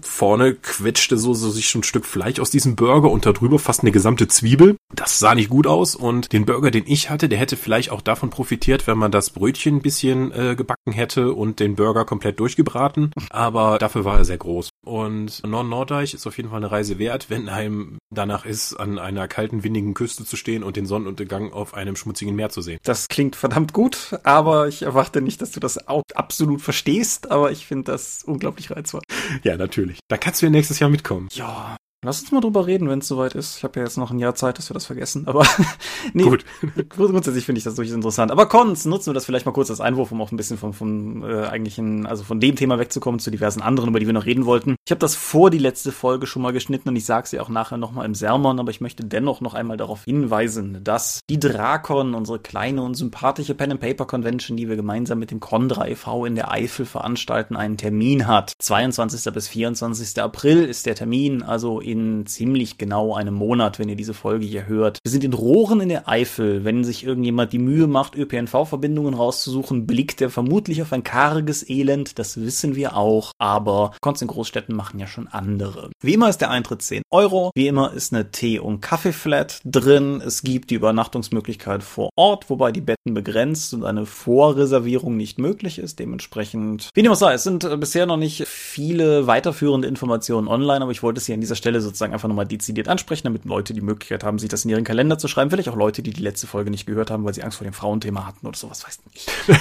[0.00, 3.82] vorne quetschte so, so sich schon ein Stück Fleisch aus diesem Burger und darüber fast
[3.82, 4.76] eine gesamte Zwiebel.
[4.94, 8.00] Das sah nicht gut aus und den Burger, den ich hatte, der hätte vielleicht auch
[8.00, 12.40] davon profitiert, wenn man das Brötchen ein bisschen äh, gebacken hätte und den Burger komplett
[12.40, 13.12] durchgebraten.
[13.30, 14.70] Aber dafür war er sehr groß.
[14.84, 19.28] Und Nord-Norddeich ist auf jeden Fall eine Reise wert, wenn einem danach ist, an einer
[19.28, 22.78] kalten, windigen Küste zu stehen und den Sonnenuntergang auf einem schmutzigen Meer zu sehen.
[22.82, 27.66] Das klingt verdammt gut, aber ich erwarte nicht, dass du das absolut verstehst, aber ich
[27.66, 29.02] finde das unglaublich reizvoll.
[29.42, 29.98] Ja, natürlich.
[30.08, 31.28] Da kannst du ja nächstes Jahr mitkommen.
[31.32, 33.58] Ja, Lass uns mal drüber reden, wenn es soweit ist.
[33.58, 35.28] Ich habe ja jetzt noch ein Jahr Zeit, dass wir das vergessen.
[35.28, 35.46] Aber
[36.14, 36.46] nee, Gut.
[36.88, 38.32] grundsätzlich finde ich das durchaus interessant.
[38.32, 40.72] Aber Cons, nutzen wir das vielleicht mal kurz als Einwurf, um auch ein bisschen von,
[40.72, 44.24] von äh, eigentlichen, also von dem Thema wegzukommen zu diversen anderen, über die wir noch
[44.24, 44.76] reden wollten.
[44.86, 47.50] Ich habe das vor die letzte Folge schon mal geschnitten und ich sage sie auch
[47.50, 52.14] nachher nochmal im Sermon, aber ich möchte dennoch noch einmal darauf hinweisen, dass die Drakon,
[52.14, 56.24] unsere kleine und sympathische Pen and Paper Convention, die wir gemeinsam mit dem Condra e.V.
[56.24, 58.54] in der Eifel veranstalten, einen Termin hat.
[58.58, 59.30] 22.
[59.34, 60.22] bis 24.
[60.22, 64.66] April ist der Termin, also in ziemlich genau einem Monat, wenn ihr diese Folge hier
[64.66, 64.98] hört.
[65.02, 66.64] Wir sind in Rohren in der Eifel.
[66.64, 72.18] Wenn sich irgendjemand die Mühe macht, ÖPNV-Verbindungen rauszusuchen, blickt er vermutlich auf ein karges Elend.
[72.18, 73.32] Das wissen wir auch.
[73.38, 75.90] Aber Konz in Großstädten machen ja schon andere.
[76.00, 77.50] Wie immer ist der Eintritt 10 Euro.
[77.54, 80.22] Wie immer ist eine Tee- und Kaffeeflat drin.
[80.24, 85.78] Es gibt die Übernachtungsmöglichkeit vor Ort, wobei die Betten begrenzt und eine Vorreservierung nicht möglich
[85.78, 85.98] ist.
[85.98, 90.92] Dementsprechend, wie dem auch sei, es sind bisher noch nicht viele weiterführende Informationen online, aber
[90.92, 93.80] ich wollte es hier an dieser Stelle sozusagen einfach nochmal dezidiert ansprechen, damit Leute die
[93.80, 95.50] Möglichkeit haben, sich das in ihren Kalender zu schreiben.
[95.50, 97.74] Vielleicht auch Leute, die die letzte Folge nicht gehört haben, weil sie Angst vor dem
[97.74, 99.30] Frauenthema hatten oder sowas, weiß nicht.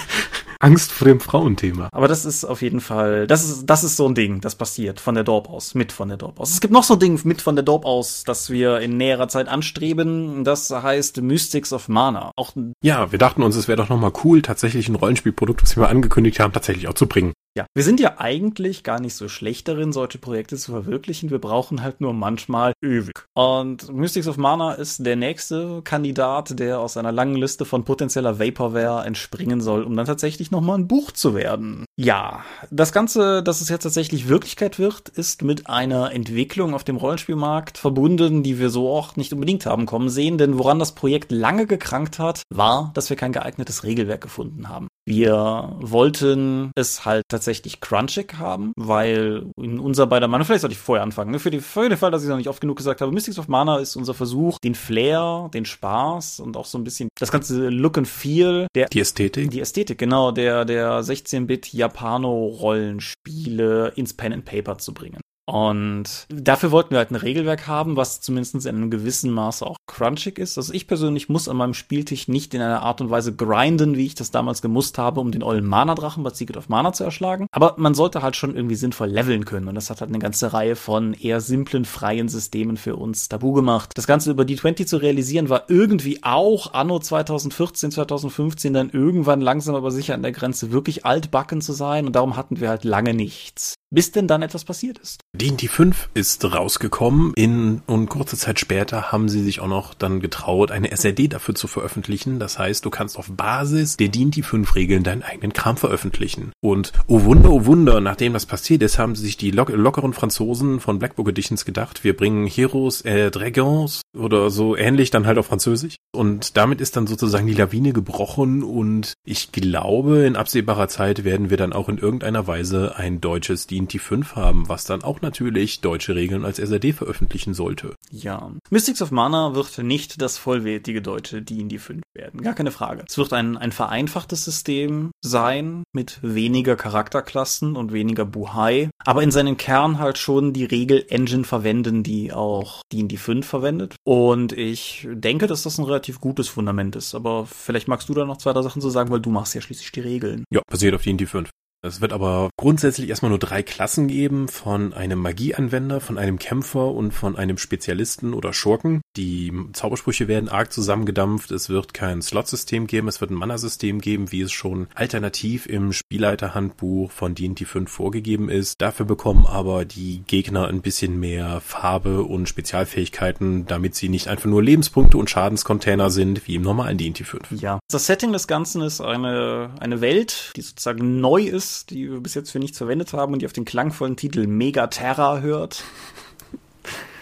[0.62, 1.88] Angst vor dem Frauenthema.
[1.94, 5.00] Aber das ist auf jeden Fall, das ist, das ist so ein Ding, das passiert
[5.00, 6.52] von der Dorp aus, mit von der Dorp aus.
[6.52, 9.30] Es gibt noch so ein Ding mit von der Dorp aus, das wir in näherer
[9.30, 10.44] Zeit anstreben.
[10.44, 12.32] Das heißt Mystics of Mana.
[12.36, 12.52] Auch
[12.84, 15.90] ja, wir dachten uns, es wäre doch nochmal cool, tatsächlich ein Rollenspielprodukt, was wir mal
[15.90, 17.34] angekündigt haben, tatsächlich auch zu bringen.
[17.58, 21.32] Ja, wir sind ja eigentlich gar nicht so schlecht darin, solche Projekte zu verwirklichen.
[21.32, 23.26] Wir brauchen halt nur manchmal ewig.
[23.34, 28.40] Und Mystics of Mana ist der nächste Kandidat, der aus einer langen Liste von potenzieller
[28.40, 31.86] Vaporware entspringen soll, um dann tatsächlich nochmal ein Buch zu werden.
[31.98, 36.98] Ja, das Ganze, dass es jetzt tatsächlich Wirklichkeit wird, ist mit einer Entwicklung auf dem
[36.98, 41.32] Rollenspielmarkt verbunden, die wir so auch nicht unbedingt haben kommen sehen, denn woran das Projekt
[41.32, 44.88] lange gekrankt hat, war, dass wir kein geeignetes Regelwerk gefunden haben.
[45.06, 50.80] Wir wollten es halt tatsächlich crunchig haben, weil in unser beider Meinung, vielleicht sollte ich
[50.80, 51.40] vorher anfangen, ne?
[51.40, 53.40] für, die, für den Fall, dass ich es noch nicht oft genug gesagt habe, Mystics
[53.40, 57.32] of Mana ist unser Versuch, den Flair, den Spaß und auch so ein bisschen das
[57.32, 64.14] ganze Look and Feel, der die Ästhetik, die Ästhetik, genau, der der 16-Bit Japano-Rollenspiele ins
[64.14, 65.22] Pen and Paper zu bringen.
[65.50, 69.78] Und dafür wollten wir halt ein Regelwerk haben, was zumindest in einem gewissen Maße auch
[69.88, 70.58] crunchig ist.
[70.58, 74.06] Also ich persönlich muss an meinem Spieltisch nicht in einer Art und Weise grinden, wie
[74.06, 77.48] ich das damals gemusst habe, um den ollen Mana-Drachen bei Secret of Mana zu erschlagen.
[77.52, 79.68] Aber man sollte halt schon irgendwie sinnvoll leveln können.
[79.68, 83.54] Und das hat halt eine ganze Reihe von eher simplen, freien Systemen für uns tabu
[83.54, 83.92] gemacht.
[83.96, 89.74] Das Ganze über D20 zu realisieren war irgendwie auch anno 2014, 2015 dann irgendwann langsam
[89.74, 92.06] aber sicher an der Grenze wirklich altbacken zu sein.
[92.06, 95.22] Und darum hatten wir halt lange nichts bis denn dann etwas passiert ist.
[95.34, 100.20] D&D 5 ist rausgekommen in und kurze Zeit später haben sie sich auch noch dann
[100.20, 102.40] getraut, eine SRD dafür zu veröffentlichen.
[102.40, 106.52] Das heißt, du kannst auf Basis der D&D 5 Regeln deinen eigenen Kram veröffentlichen.
[106.62, 110.80] Und oh Wunder, oh Wunder, nachdem das passiert ist, haben sich die lock lockeren Franzosen
[110.80, 115.48] von Black Editions gedacht, wir bringen Heroes, äh, Dragons oder so ähnlich dann halt auf
[115.48, 115.96] Französisch.
[116.12, 121.50] Und damit ist dann sozusagen die Lawine gebrochen und ich glaube, in absehbarer Zeit werden
[121.50, 125.22] wir dann auch in irgendeiner Weise ein deutsches D D&D 5 haben, was dann auch
[125.22, 127.96] natürlich deutsche Regeln als SRD veröffentlichen sollte.
[128.12, 128.52] Ja.
[128.70, 132.42] Mystics of Mana wird nicht das vollwertige deutsche D&D 5 werden.
[132.42, 133.04] Gar keine Frage.
[133.08, 139.32] Es wird ein, ein vereinfachtes System sein mit weniger Charakterklassen und weniger Buhai, aber in
[139.32, 143.96] seinem Kern halt schon die Regel-Engine verwenden, die auch D&D 5 verwendet.
[144.04, 147.16] Und ich denke, dass das ein relativ gutes Fundament ist.
[147.16, 149.62] Aber vielleicht magst du da noch zwei, drei Sachen zu sagen, weil du machst ja
[149.62, 150.44] schließlich die Regeln.
[150.52, 151.50] Ja, basiert auf D&D 5.
[151.82, 156.92] Es wird aber grundsätzlich erstmal nur drei Klassen geben, von einem Magieanwender, von einem Kämpfer
[156.92, 159.02] und von einem Spezialisten oder Schurken.
[159.16, 164.32] Die Zaubersprüche werden arg zusammengedampft, es wird kein Slot-System geben, es wird ein Mana-System geben,
[164.34, 168.76] wie es schon alternativ im Spielleiterhandbuch von D&D 5 vorgegeben ist.
[168.80, 174.50] Dafür bekommen aber die Gegner ein bisschen mehr Farbe und Spezialfähigkeiten, damit sie nicht einfach
[174.50, 177.62] nur Lebenspunkte und Schadenscontainer sind, wie im normalen D&D 5.
[177.62, 177.80] Ja.
[177.90, 182.34] Das Setting des Ganzen ist eine, eine Welt, die sozusagen neu ist die wir bis
[182.34, 185.84] jetzt für nichts verwendet haben und die auf den klangvollen Titel Megaterra hört.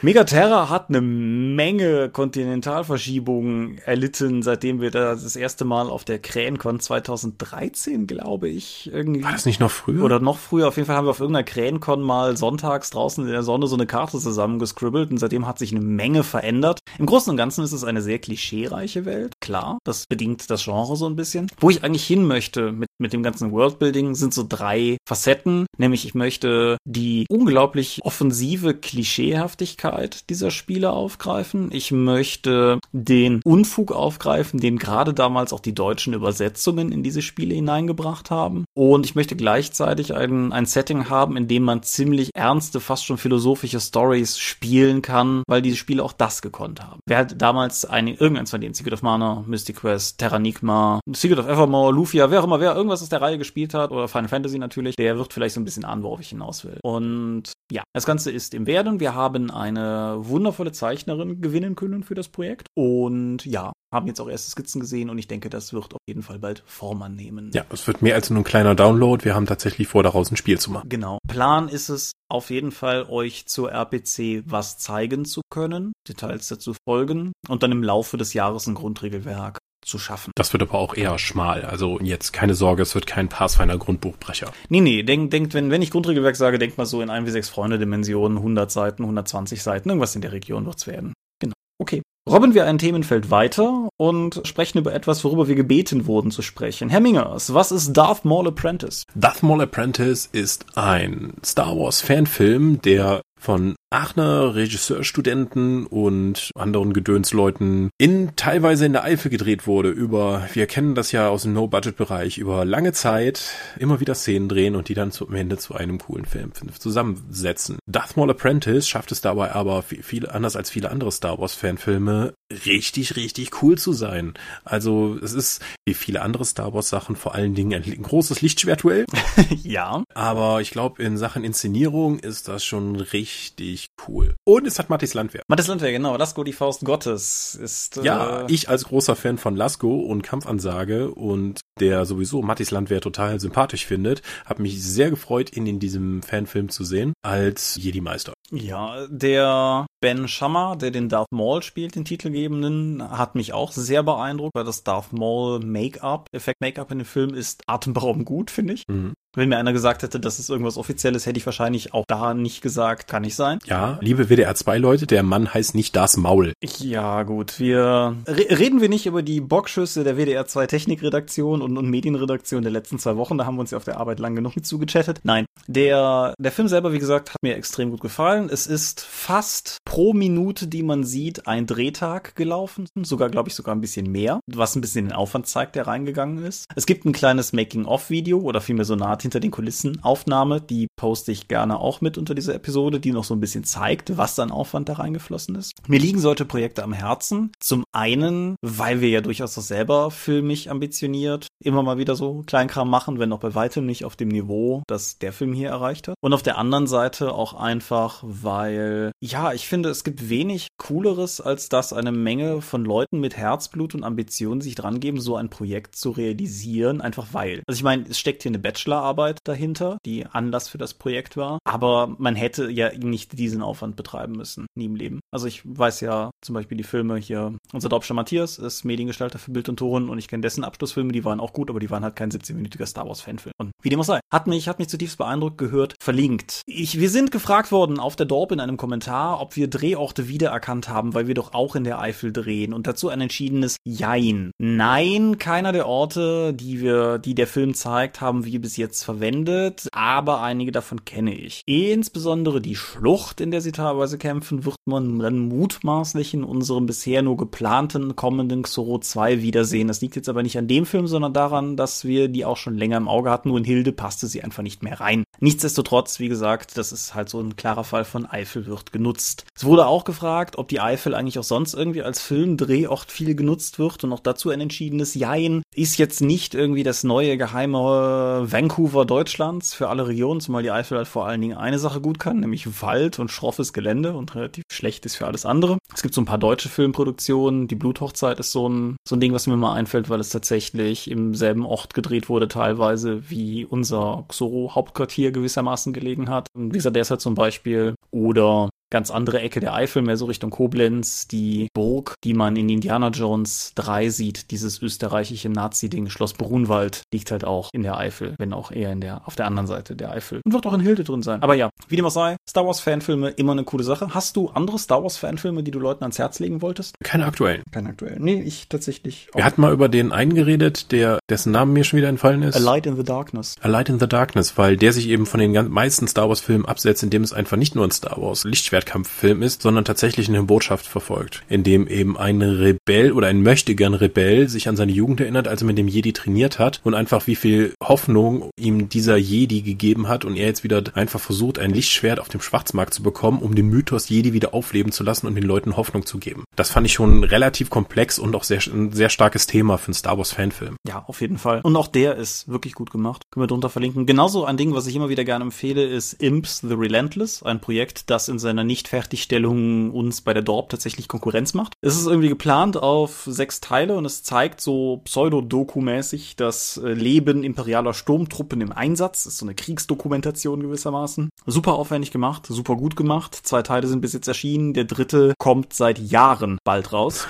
[0.04, 6.80] Megaterra hat eine Menge Kontinentalverschiebungen erlitten, seitdem wir da das erste Mal auf der Krähencon
[6.80, 9.24] 2013, glaube ich, irgendwie.
[9.24, 10.04] War das nicht noch früher?
[10.04, 10.68] Oder noch früher.
[10.68, 13.76] Auf jeden Fall haben wir auf irgendeiner Krähencon mal sonntags draußen in der Sonne so
[13.76, 16.80] eine Karte zusammengescribbelt und seitdem hat sich eine Menge verändert.
[17.00, 19.34] Im Großen und Ganzen ist es eine sehr klischeereiche Welt.
[19.42, 21.50] Klar, das bedingt das Genre so ein bisschen.
[21.60, 25.66] Wo ich eigentlich hin möchte mit, mit dem ganzen Worldbuilding sind so drei Facetten.
[25.78, 31.70] Nämlich ich möchte die unglaublich offensive Klischeehaftigkeit dieser Spiele aufgreifen.
[31.72, 37.56] Ich möchte den Unfug aufgreifen, den gerade damals auch die deutschen Übersetzungen in diese Spiele
[37.56, 38.66] hineingebracht haben.
[38.74, 43.18] Und ich möchte gleichzeitig ein, ein Setting haben, in dem man ziemlich ernste, fast schon
[43.18, 47.00] philosophische Stories spielen kann, weil diese Spiele auch das gekonnt haben.
[47.06, 51.48] Wer hat damals eine, irgendeins von denen, Secret of Mana, Mystic Quest, Terranigma, Secret of
[51.48, 54.58] Evermore, Lufia, wer auch immer, wer irgendwas aus der Reihe gespielt hat, oder Final Fantasy
[54.58, 56.80] natürlich, der wird vielleicht so ein bisschen ahnen, worauf ich hinaus will.
[56.82, 59.00] Und ja, das Ganze ist im Werden.
[59.00, 62.68] Wir haben eine wundervolle Zeichnerin gewinnen können für das Projekt.
[62.76, 66.24] Und ja, haben jetzt auch erste Skizzen gesehen und ich denke, das wird auf jeden
[66.24, 67.52] Fall bald Form annehmen.
[67.54, 69.24] Ja, es wird mehr als nur ein kleiner Download.
[69.24, 70.90] Wir haben tatsächlich vor, daraus ein Spiel zu machen.
[70.90, 71.20] Genau.
[71.28, 76.74] Plan ist es auf jeden Fall, euch zur RPC was zeigen zu können, Details dazu
[76.88, 80.32] folgen und dann im Laufe des Jahres ein Grundregelwerk zu schaffen.
[80.36, 81.64] Das wird aber auch eher schmal.
[81.64, 84.52] Also jetzt keine Sorge, es wird kein Pathfinder Grundbuchbrecher.
[84.70, 87.32] Nee, nee, denkt, denkt, wenn, wenn ich Grundregelwerk sage, denkt mal so in 1 wie
[87.32, 91.14] 6 Freunde Dimensionen, 100 Seiten, 120 Seiten, irgendwas in der Region wird's werden.
[91.40, 91.54] Genau.
[91.80, 92.02] Okay.
[92.30, 96.90] Robben wir ein Themenfeld weiter und sprechen über etwas, worüber wir gebeten wurden zu sprechen.
[96.90, 99.04] Herr Mingers, was ist Darth Maul Apprentice?
[99.16, 107.90] Darth Maul Apprentice ist ein Star Wars Fanfilm, der von Aachener Regisseurstudenten und anderen Gedönsleuten
[107.98, 112.38] in teilweise in der Eifel gedreht wurde über, wir kennen das ja aus dem No-Budget-Bereich,
[112.38, 116.26] über lange Zeit immer wieder Szenen drehen und die dann zum Ende zu einem coolen
[116.26, 117.78] Film zusammensetzen.
[117.86, 122.34] Darth Maul Apprentice schafft es dabei aber viel anders als viele andere Star Wars Fanfilme
[122.66, 124.34] richtig, richtig cool zu sein.
[124.64, 129.06] Also es ist wie viele andere Star Wars Sachen vor allen Dingen ein, großes Lichtschwertduell.
[129.64, 130.04] ja.
[130.14, 134.36] Aber ich glaube, in Sachen Inszenierung ist das schon richtig cool.
[134.46, 135.44] Und es hat Mattis Landwehr.
[135.48, 136.16] Mattis Landwehr, genau.
[136.18, 137.98] Lasko, die Faust Gottes, ist.
[137.98, 143.02] Äh ja, ich als großer Fan von Lasko und Kampfansage und der sowieso Mattis Landwehr
[143.02, 148.34] total sympathisch findet, habe mich sehr gefreut, ihn in diesem Fanfilm zu sehen als Jedi-Meister.
[148.52, 154.04] Ja, der Ben Shammer, der den Darth Maul spielt, den Titelgebenden, hat mich auch sehr
[154.04, 158.74] beeindruckt, weil das Darth Maul Make-up, Effekt Make-up in dem Film ist atemberaubend gut, finde
[158.74, 158.84] ich.
[158.88, 159.14] Mhm.
[159.38, 162.64] Wenn mir einer gesagt hätte, das ist irgendwas Offizielles, hätte ich wahrscheinlich auch da nicht
[162.64, 163.60] gesagt, kann nicht sein.
[163.66, 166.54] Ja, liebe WDR 2 Leute, der Mann heißt nicht das Maul.
[166.80, 171.78] Ja, gut, wir re reden wir nicht über die Bockschüsse der WDR 2 Technikredaktion und,
[171.78, 174.34] und Medienredaktion der letzten zwei Wochen, da haben wir uns ja auf der Arbeit lang
[174.34, 175.20] genug mit zugechattet.
[175.22, 178.50] Nein, der, der Film selber, wie gesagt, hat mir extrem gut gefallen.
[178.52, 183.76] Es ist fast pro Minute, die man sieht, ein Drehtag gelaufen, sogar, glaube ich, sogar
[183.76, 186.66] ein bisschen mehr, was ein bisschen den Aufwand zeigt, der reingegangen ist.
[186.76, 190.88] Es gibt ein kleines Making-of-Video oder vielmehr so eine Art hinter den Kulissen Aufnahme, die
[190.96, 194.40] poste ich gerne auch mit unter dieser Episode, die noch so ein bisschen zeigt, was
[194.40, 195.74] an Aufwand da reingeflossen ist.
[195.88, 197.52] Mir liegen solche Projekte am Herzen.
[197.60, 202.90] Zum einen, weil wir ja durchaus auch selber filmig ambitioniert immer mal wieder so Kleinkram
[202.90, 206.16] machen, wenn auch bei weitem nicht auf dem Niveau, das der Film hier erreicht hat.
[206.22, 211.42] Und auf der anderen Seite auch einfach, weil, ja, ich finde, es gibt wenig Cooleres,
[211.42, 215.50] als dass eine Menge von Leuten mit Herzblut und Ambitionen sich dran geben, so ein
[215.50, 217.64] Projekt zu realisieren, einfach weil.
[217.68, 218.60] Also ich meine, es steckt hier eine
[219.08, 223.96] Bachelorarbeit dahinter, die Anlass für das Projekt war, aber man hätte ja nicht diesen Aufwand
[223.96, 225.20] betreiben müssen, nie im Leben.
[225.32, 229.52] Also ich weiß ja zum Beispiel die Filme hier, unser Dorpscher Matthias ist Mediengestalter für
[229.52, 232.04] Bild und Ton und ich kenne dessen Abschlussfilme, die waren auch gut, aber die waren
[232.04, 233.54] halt kein 17-minütiger Star Wars Fanfilm.
[233.58, 236.62] Und wie dem auch sei, hat mich, hat mich zutiefst beeindruckt gehört, verlinkt.
[236.66, 240.90] Ich, wir sind gefragt worden auf der Dorp in einem Kommentar, ob wir Drehorte wiedererkannt
[240.90, 244.52] haben, weil wir doch auch in der Eifel drehen und dazu ein entschiedenes Jein.
[244.58, 249.88] Nein, keiner der Orte, die wir, die der Film zeigt, haben wir bis jetzt verwendet,
[249.92, 251.62] aber einige davon kenne ich.
[251.66, 257.22] Insbesondere die Schlucht, in der sie teilweise kämpfen, wird man dann mutmaßlich in unserem bisher
[257.22, 259.88] nur geplanten kommenden Xoro 2 wiedersehen.
[259.88, 262.78] Das liegt jetzt aber nicht an dem Film, sondern daran, dass wir die auch schon
[262.78, 263.50] länger im Auge hatten.
[263.50, 265.24] Nur in Hilde passte sie einfach nicht mehr rein.
[265.40, 269.46] Nichtsdestotrotz, wie gesagt, das ist halt so ein klarer Fall von Eifel wird genutzt.
[269.56, 273.80] Es wurde auch gefragt, ob die Eifel eigentlich auch sonst irgendwie als Filmdrehort viel genutzt
[273.80, 275.62] wird und auch dazu ein entschiedenes Jein.
[275.76, 280.98] Ist jetzt nicht irgendwie das neue geheime Vancouver Deutschlands für alle Regionen, zumal die Eifel
[280.98, 284.64] halt vor allen Dingen eine Sache gut kann, nämlich Wald und schroffes Gelände und relativ
[284.72, 285.78] schlecht ist für alles andere.
[285.94, 287.68] Es gibt so ein paar deutsche Filmproduktionen.
[287.68, 291.10] Die Bluthochzeit ist so ein, so ein Ding, was mir mal einfällt, weil es tatsächlich
[291.10, 296.48] im selben Ort gedreht wurde, teilweise wie unser Xoro-Hauptquartier gewissermaßen gelegen hat.
[296.54, 297.96] Wie gesagt, halt zum Beispiel.
[298.12, 302.70] Oder ganz andere Ecke der Eifel, mehr so Richtung Koblenz, die Burg, die man in
[302.70, 308.36] Indiana Jones 3 sieht, dieses österreichische Nazi-Ding, Schloss Brunwald, liegt halt auch in der Eifel,
[308.38, 310.42] wenn auch eher in der, auf der anderen Seite der Eifel.
[310.44, 311.42] Und wird auch in Hilde drin sein.
[311.42, 314.14] Aber ja, wie dem auch sei, Star Wars Fanfilme immer eine coole Sache.
[314.14, 316.96] Hast du andere Star Wars Fanfilme, die du Leuten ans Herz legen wolltest?
[317.04, 317.64] Keine aktuellen.
[317.72, 318.24] Keine aktuellen.
[318.24, 319.28] Nee, ich tatsächlich.
[319.34, 322.56] Wir hatten mal über den einen geredet, der, dessen Name mir schon wieder entfallen ist.
[322.56, 323.56] A Light in the Darkness.
[323.62, 326.66] A Light in the Darkness, weil der sich eben von den meisten Star Wars Filmen
[326.66, 328.44] absetzt, indem es einfach nicht nur ein Star Wars
[328.78, 333.94] Lichtschwertkampffilm ist, sondern tatsächlich eine Botschaft verfolgt, in dem eben ein Rebell oder ein möchtegern
[333.94, 337.28] Rebell sich an seine Jugend erinnert, als er mit dem Jedi trainiert hat und einfach
[337.28, 341.72] wie viel Hoffnung ihm dieser Jedi gegeben hat und er jetzt wieder einfach versucht, ein
[341.72, 345.36] Lichtschwert auf dem Schwarzmarkt zu bekommen, um den Mythos Jedi wieder aufleben zu lassen und
[345.36, 346.44] den Leuten Hoffnung zu geben.
[346.56, 349.94] Das fand ich schon relativ komplex und auch sehr, ein sehr starkes Thema für einen
[349.94, 350.76] Star Wars Fanfilm.
[350.88, 351.62] Ja, auf jeden Fall.
[351.64, 353.24] Und auch der ist wirklich gut gemacht.
[353.32, 354.06] Können wir drunter verlinken.
[354.06, 358.10] Genauso ein Ding, was ich immer wieder gerne empfehle, ist Imps The Relentless, ein Projekt,
[358.10, 361.74] das in seiner Nichtfertigstellung uns bei der Dorp tatsächlich Konkurrenz macht.
[361.82, 367.44] Es ist irgendwie geplant auf sechs Teile und es zeigt so pseudo-doku-mäßig das äh, Leben
[367.44, 369.24] imperialer Sturmtruppen im Einsatz.
[369.24, 371.30] Das ist so eine Kriegsdokumentation gewissermaßen.
[371.46, 373.36] Super aufwendig gemacht, super gut gemacht.
[373.36, 374.74] Zwei Teile sind bis jetzt erschienen.
[374.74, 377.28] Der dritte kommt seit Jahren bald raus.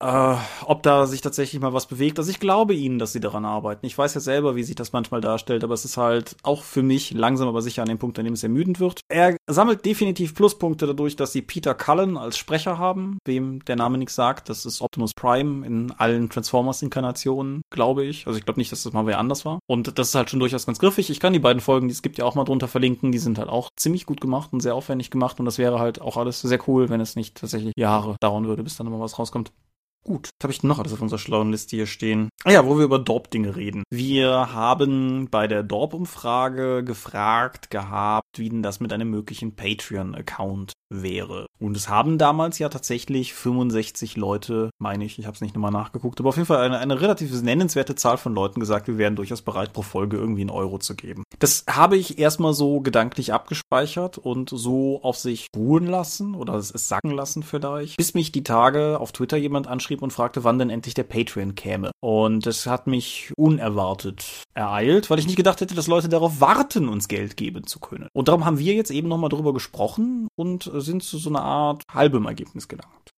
[0.00, 2.18] Äh, ob da sich tatsächlich mal was bewegt.
[2.18, 3.86] Also ich glaube ihnen, dass sie daran arbeiten.
[3.86, 6.82] Ich weiß ja selber, wie sich das manchmal darstellt, aber es ist halt auch für
[6.82, 9.00] mich langsam aber sicher an dem Punkt, an dem es ermüdend wird.
[9.08, 13.98] Er sammelt definitiv Pluspunkte dadurch, dass sie Peter Cullen als Sprecher haben, wem der Name
[13.98, 14.48] nichts sagt.
[14.48, 18.26] Das ist Optimus Prime in allen Transformers-Inkarnationen, glaube ich.
[18.26, 19.58] Also ich glaube nicht, dass das mal wer anders war.
[19.66, 21.10] Und das ist halt schon durchaus ganz griffig.
[21.10, 23.12] Ich kann die beiden Folgen, die es gibt, ja auch mal drunter verlinken.
[23.12, 25.38] Die sind halt auch ziemlich gut gemacht und sehr aufwendig gemacht.
[25.38, 28.62] Und das wäre halt auch alles sehr cool, wenn es nicht tatsächlich Jahre dauern würde,
[28.62, 29.52] bis dann immer was rauskommt.
[30.04, 32.28] Gut, was habe ich noch alles auf unserer schlauen Liste hier stehen?
[32.44, 33.84] Ah ja, wo wir über Dorp-Dinge reden.
[33.90, 41.46] Wir haben bei der Dorp-Umfrage gefragt gehabt, wie denn das mit einem möglichen Patreon-Account wäre.
[41.58, 45.70] Und es haben damals ja tatsächlich 65 Leute, meine ich, ich habe es nicht nochmal
[45.70, 49.16] nachgeguckt, aber auf jeden Fall eine, eine relativ nennenswerte Zahl von Leuten gesagt, wir wären
[49.16, 51.22] durchaus bereit, pro Folge irgendwie einen Euro zu geben.
[51.38, 56.68] Das habe ich erstmal so gedanklich abgespeichert und so auf sich ruhen lassen oder es
[56.68, 60.70] sacken lassen vielleicht, bis mich die Tage auf Twitter jemand anschrieb und fragte, wann denn
[60.70, 61.90] endlich der Patreon käme.
[62.00, 66.88] Und das hat mich unerwartet ereilt, weil ich nicht gedacht hätte, dass Leute darauf warten,
[66.88, 68.08] uns Geld geben zu können.
[68.14, 71.82] Und darum haben wir jetzt eben nochmal drüber gesprochen und sind zu so einer Art
[71.92, 73.10] halbem Ergebnis gelangt.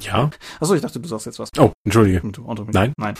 [0.00, 0.30] Ja.
[0.60, 1.50] Achso, ich dachte, du sagst jetzt was.
[1.56, 2.20] Oh, entschuldige.
[2.74, 2.92] Nein.
[2.98, 3.14] Nein.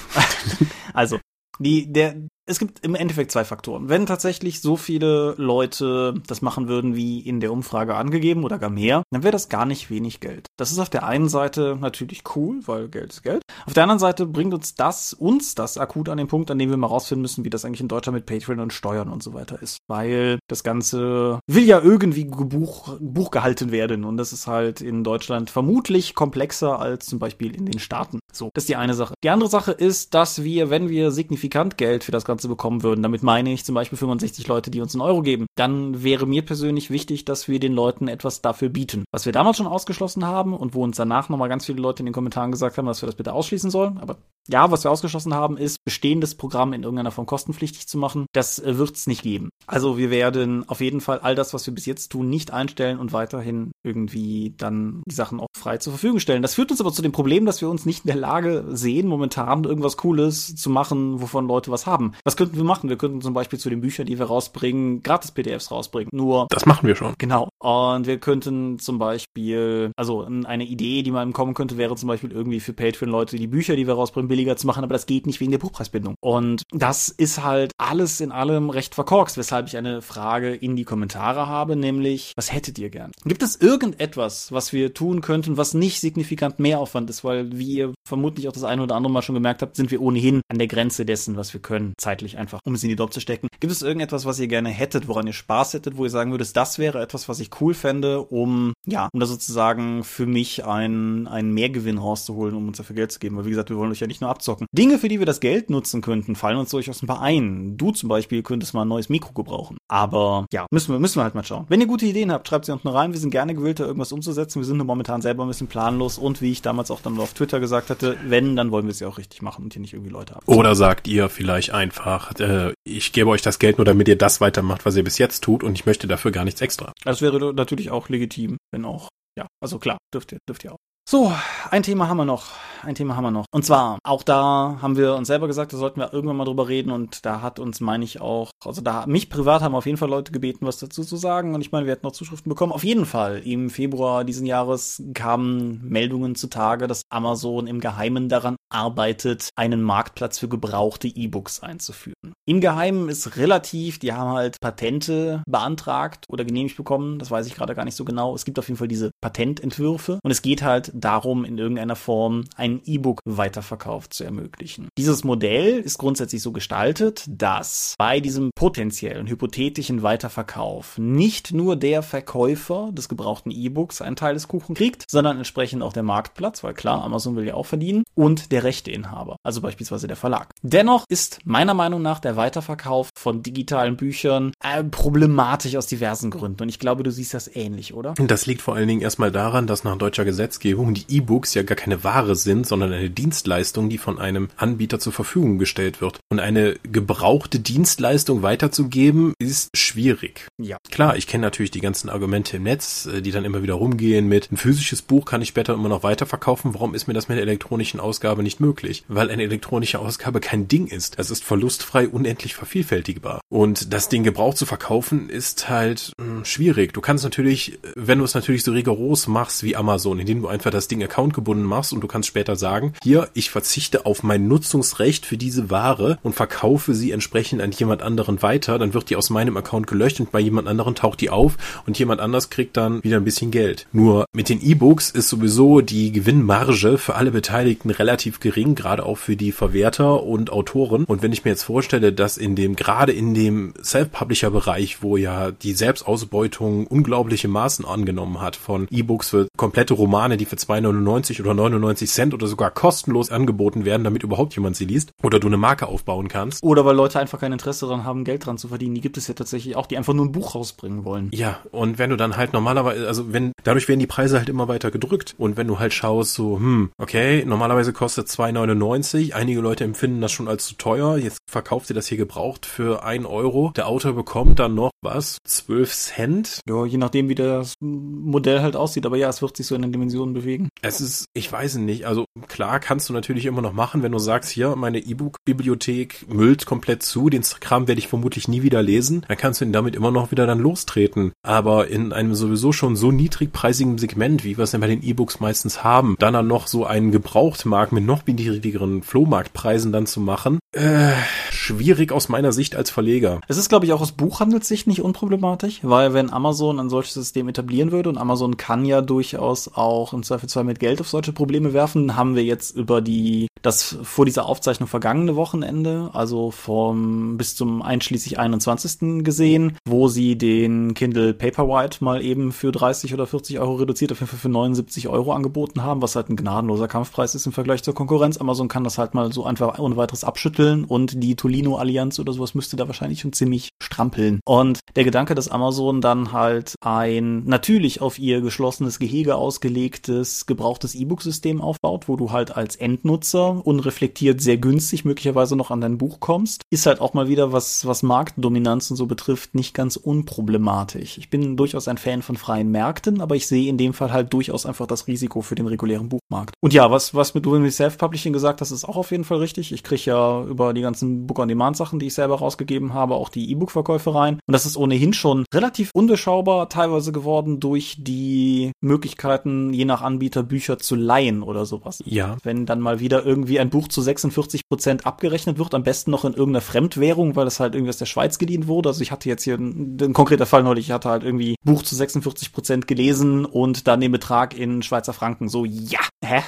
[0.92, 1.18] also,
[1.60, 2.16] Die, der,
[2.46, 3.88] es gibt im Endeffekt zwei Faktoren.
[3.88, 8.70] Wenn tatsächlich so viele Leute das machen würden, wie in der Umfrage angegeben oder gar
[8.70, 10.46] mehr, dann wäre das gar nicht wenig Geld.
[10.58, 13.42] Das ist auf der einen Seite natürlich cool, weil Geld ist Geld.
[13.66, 16.70] Auf der anderen Seite bringt uns das, uns das akut an den Punkt, an dem
[16.70, 19.32] wir mal rausfinden müssen, wie das eigentlich in Deutschland mit Patreon und Steuern und so
[19.32, 19.78] weiter ist.
[19.88, 25.02] Weil das Ganze will ja irgendwie Buch, Buch gehalten werden und das ist halt in
[25.02, 28.18] Deutschland vermutlich komplexer als zum Beispiel in den Staaten.
[28.32, 29.14] So, das ist die eine Sache.
[29.22, 32.82] Die andere Sache ist, dass wir, wenn wir signifikant Geld für das Ganze Ganze bekommen
[32.82, 33.02] würden.
[33.02, 35.46] Damit meine ich zum Beispiel 65 Leute, die uns einen Euro geben.
[35.56, 39.04] Dann wäre mir persönlich wichtig, dass wir den Leuten etwas dafür bieten.
[39.12, 42.06] Was wir damals schon ausgeschlossen haben und wo uns danach nochmal ganz viele Leute in
[42.06, 43.98] den Kommentaren gesagt haben, dass wir das bitte ausschließen sollen.
[43.98, 44.16] Aber
[44.48, 48.26] ja, was wir ausgeschlossen haben, ist, bestehendes Programm in irgendeiner Form kostenpflichtig zu machen.
[48.32, 49.48] Das äh, wird es nicht geben.
[49.66, 52.98] Also wir werden auf jeden Fall all das, was wir bis jetzt tun, nicht einstellen
[52.98, 56.42] und weiterhin irgendwie dann die Sachen auch frei zur Verfügung stellen.
[56.42, 59.08] Das führt uns aber zu dem Problem, dass wir uns nicht in der Lage sehen,
[59.08, 62.12] momentan irgendwas Cooles zu machen, wovon Leute was haben.
[62.26, 62.88] Was könnten wir machen?
[62.88, 66.08] Wir könnten zum Beispiel zu den Büchern, die wir rausbringen, gratis PDFs rausbringen.
[66.10, 66.46] Nur.
[66.48, 67.14] Das machen wir schon.
[67.18, 67.50] Genau.
[67.58, 72.32] Und wir könnten zum Beispiel, also eine Idee, die mal kommen könnte, wäre zum Beispiel
[72.32, 75.38] irgendwie für Patreon-Leute die Bücher, die wir rausbringen, billiger zu machen, aber das geht nicht
[75.40, 76.14] wegen der Buchpreisbindung.
[76.20, 80.84] Und das ist halt alles in allem recht verkorkst, weshalb ich eine Frage in die
[80.84, 83.12] Kommentare habe, nämlich, was hättet ihr gern?
[83.26, 87.72] Gibt es irgendetwas, was wir tun könnten, was nicht signifikant mehr Aufwand ist, weil, wie
[87.72, 90.58] ihr vermutlich auch das eine oder andere Mal schon gemerkt habt, sind wir ohnehin an
[90.58, 93.48] der Grenze dessen, was wir können, zeitlich einfach, um es in die Dopp zu stecken.
[93.60, 96.56] Gibt es irgendetwas, was ihr gerne hättet, woran ihr Spaß hättet, wo ihr sagen würdet,
[96.56, 101.26] das wäre etwas, was ich cool fände, um, ja, um da sozusagen für mich einen,
[101.26, 103.36] einen Mehrgewinn rauszuholen, um uns dafür Geld zu geben?
[103.36, 104.66] Weil, wie gesagt, wir wollen euch ja nicht nur abzocken, zocken.
[104.72, 107.76] Dinge, für die wir das Geld nutzen könnten, fallen uns durchaus ein paar ein.
[107.76, 109.76] Du zum Beispiel könntest mal ein neues Mikro gebrauchen.
[109.88, 111.66] Aber ja, müssen wir, müssen wir halt mal schauen.
[111.68, 113.12] Wenn ihr gute Ideen habt, schreibt sie unten rein.
[113.12, 114.60] Wir sind gerne gewillt, da irgendwas umzusetzen.
[114.60, 117.34] Wir sind nur momentan selber ein bisschen planlos und wie ich damals auch dann auf
[117.34, 119.94] Twitter gesagt hatte, wenn, dann wollen wir es ja auch richtig machen und hier nicht
[119.94, 120.46] irgendwie Leute haben.
[120.46, 122.03] Oder sagt ihr vielleicht einfach,
[122.40, 125.42] äh, ich gebe euch das Geld nur, damit ihr das weitermacht, was ihr bis jetzt
[125.42, 126.92] tut und ich möchte dafür gar nichts extra.
[127.04, 130.78] Das wäre natürlich auch legitim, wenn auch ja, also klar, dürft ihr, dürft ihr auch.
[131.06, 131.30] So,
[131.70, 132.46] ein Thema haben wir noch.
[132.82, 133.46] Ein Thema haben wir noch.
[133.50, 136.68] Und zwar, auch da haben wir uns selber gesagt, da sollten wir irgendwann mal drüber
[136.68, 136.90] reden.
[136.90, 140.08] Und da hat uns, meine ich auch, also da, mich privat haben auf jeden Fall
[140.08, 141.54] Leute gebeten, was dazu zu sagen.
[141.54, 142.72] Und ich meine, wir hätten noch Zuschriften bekommen.
[142.72, 143.38] Auf jeden Fall.
[143.44, 150.38] Im Februar diesen Jahres kamen Meldungen zutage, dass Amazon im Geheimen daran arbeitet, einen Marktplatz
[150.38, 152.34] für gebrauchte E-Books einzuführen.
[152.46, 157.18] Im Geheimen ist relativ, die haben halt Patente beantragt oder genehmigt bekommen.
[157.18, 158.34] Das weiß ich gerade gar nicht so genau.
[158.34, 160.18] Es gibt auf jeden Fall diese Patententwürfe.
[160.22, 164.88] Und es geht halt darum, in irgendeiner Form ein E-Book-Weiterverkauf zu ermöglichen.
[164.96, 172.02] Dieses Modell ist grundsätzlich so gestaltet, dass bei diesem potenziellen hypothetischen Weiterverkauf nicht nur der
[172.02, 176.74] Verkäufer des gebrauchten E-Books einen Teil des Kuchen kriegt, sondern entsprechend auch der Marktplatz, weil
[176.74, 180.50] klar, Amazon will ja auch verdienen, und der Rechteinhaber, also beispielsweise der Verlag.
[180.62, 186.62] Dennoch ist meiner Meinung nach der Weiterverkauf von digitalen Büchern äh, problematisch aus diversen Gründen.
[186.62, 188.14] Und ich glaube, du siehst das ähnlich, oder?
[188.14, 191.62] Das liegt vor allen Dingen erstmal daran, dass nach deutscher Gesetzgebung Verfügung die E-Books ja
[191.62, 196.18] gar keine Ware sind, sondern eine Dienstleistung, die von einem Anbieter zur Verfügung gestellt wird.
[196.30, 200.48] Und eine gebrauchte Dienstleistung weiterzugeben, ist schwierig.
[200.60, 200.76] Ja.
[200.90, 204.28] Klar, ich kenne natürlich die ganzen Argumente im Netz, äh, die dann immer wieder rumgehen
[204.28, 206.74] mit, ein physisches Buch kann ich später immer noch weiterverkaufen.
[206.74, 209.04] Warum ist mir das mit der elektronischen Ausgabe nicht möglich?
[209.08, 211.18] Weil eine elektronische Ausgabe kein Ding ist.
[211.18, 213.40] Es ist verlustfrei unendlich vervielfältigbar.
[213.48, 216.92] Und das Ding gebraucht zu verkaufen ist halt mh, hm, schwierig.
[216.92, 220.73] Du kannst natürlich, wenn du es natürlich so rigoros machst wie Amazon, indem du einfach
[220.74, 225.26] das Ding Account machst und du kannst später sagen, hier, ich verzichte auf mein Nutzungsrecht
[225.26, 229.30] für diese Ware und verkaufe sie entsprechend an jemand anderen weiter, dann wird die aus
[229.30, 231.56] meinem Account gelöscht und bei jemand anderen taucht die auf
[231.86, 233.86] und jemand anders kriegt dann wieder ein bisschen Geld.
[233.92, 239.18] Nur mit den E-Books ist sowieso die Gewinnmarge für alle Beteiligten relativ gering, gerade auch
[239.18, 241.04] für die Verwerter und Autoren.
[241.04, 245.50] Und wenn ich mir jetzt vorstelle, dass in dem, gerade in dem Self-Publisher-Bereich, wo ja
[245.50, 251.54] die Selbstausbeutung unglaubliche Maßen angenommen hat von E-Books für komplette Romane, die für 2,99 oder
[251.54, 255.56] 99 Cent oder sogar kostenlos angeboten werden, damit überhaupt jemand sie liest oder du eine
[255.56, 256.62] Marke aufbauen kannst.
[256.62, 258.94] Oder weil Leute einfach kein Interesse daran haben, Geld dran zu verdienen.
[258.94, 261.30] Die gibt es ja tatsächlich auch, die einfach nur ein Buch rausbringen wollen.
[261.32, 264.68] Ja, und wenn du dann halt normalerweise, also wenn, dadurch werden die Preise halt immer
[264.68, 265.34] weiter gedrückt.
[265.38, 270.32] Und wenn du halt schaust, so, hm, okay, normalerweise kostet 2,99, einige Leute empfinden das
[270.32, 273.72] schon als zu teuer, jetzt verkauft sie das hier gebraucht für 1 Euro.
[273.76, 275.38] Der Autor bekommt dann noch was?
[275.46, 276.60] 12 Cent?
[276.68, 279.06] Ja, je nachdem, wie das Modell halt aussieht.
[279.06, 280.68] Aber ja, es wird sich so in den Dimensionen bewegen dagegen?
[280.82, 284.18] Es ist, ich weiß nicht, also klar kannst du natürlich immer noch machen, wenn du
[284.18, 289.24] sagst, hier, meine E-Book-Bibliothek müllt komplett zu, den Kram werde ich vermutlich nie wieder lesen,
[289.28, 291.32] dann kannst du ihn damit immer noch wieder dann lostreten.
[291.42, 295.40] Aber in einem sowieso schon so niedrigpreisigen Segment, wie wir es ja bei den E-Books
[295.40, 300.58] meistens haben, dann dann noch so einen Gebrauchtmarkt mit noch niedrigeren Flohmarktpreisen dann zu machen,
[300.72, 301.12] äh,
[301.50, 303.40] schwierig aus meiner Sicht als Verleger.
[303.46, 307.48] Es ist, glaube ich, auch aus Buchhandelssicht nicht unproblematisch, weil wenn Amazon ein solches System
[307.48, 311.72] etablieren würde und Amazon kann ja durchaus auch im Zweifelsfall mit Geld auf solche Probleme
[311.72, 317.56] werfen, haben wir jetzt über die das vor dieser Aufzeichnung vergangene Wochenende, also vom bis
[317.56, 319.24] zum einschließlich 21.
[319.24, 324.20] gesehen, wo sie den Kindle Paperwhite mal eben für 30 oder 40 Euro reduziert, auf
[324.20, 327.82] jeden Fall für 79 Euro angeboten haben, was halt ein gnadenloser Kampfpreis ist im Vergleich
[327.82, 328.36] zur Konkurrenz.
[328.36, 332.54] Amazon kann das halt mal so einfach ohne weiteres abschütteln und die Tolino-Allianz oder sowas
[332.54, 334.40] müsste da wahrscheinlich schon ziemlich strampeln.
[334.44, 340.94] Und der Gedanke, dass Amazon dann halt ein natürlich auf ihr geschlossenes Gehege ausgelegtes, gebrauchtes
[340.94, 346.20] E-Book-System aufbaut, wo du halt als Endnutzer unreflektiert sehr günstig möglicherweise noch an dein Buch
[346.20, 351.18] kommst, ist halt auch mal wieder, was, was Marktdominanz und so betrifft, nicht ganz unproblematisch.
[351.18, 354.32] Ich bin durchaus ein Fan von freien Märkten, aber ich sehe in dem Fall halt
[354.32, 356.54] durchaus einfach das Risiko für den regulären Buchmarkt.
[356.60, 359.38] Und ja, was, was mit du mit Self-Publishing gesagt hast, ist auch auf jeden Fall
[359.38, 359.72] richtig.
[359.72, 364.14] Ich kriege ja über die ganzen Book-on-Demand-Sachen, die ich selber rausgegeben habe, auch die E-Book-Verkäufe
[364.14, 364.40] rein.
[364.46, 370.13] Und das ist ohnehin schon relativ undurchschaubar teilweise geworden durch die Möglichkeiten, je nach Anbieter
[370.18, 372.02] Bücher zu leihen oder sowas.
[372.04, 372.36] Ja.
[372.42, 376.24] Wenn dann mal wieder irgendwie ein Buch zu 46 Prozent abgerechnet wird, am besten noch
[376.24, 378.88] in irgendeiner Fremdwährung, weil das halt irgendwie aus der Schweiz geliehen wurde.
[378.88, 381.82] Also ich hatte jetzt hier ein, ein konkreter Fall neulich, ich hatte halt irgendwie Buch
[381.82, 385.48] zu 46 Prozent gelesen und dann den Betrag in Schweizer Franken.
[385.48, 386.42] So, ja, hä?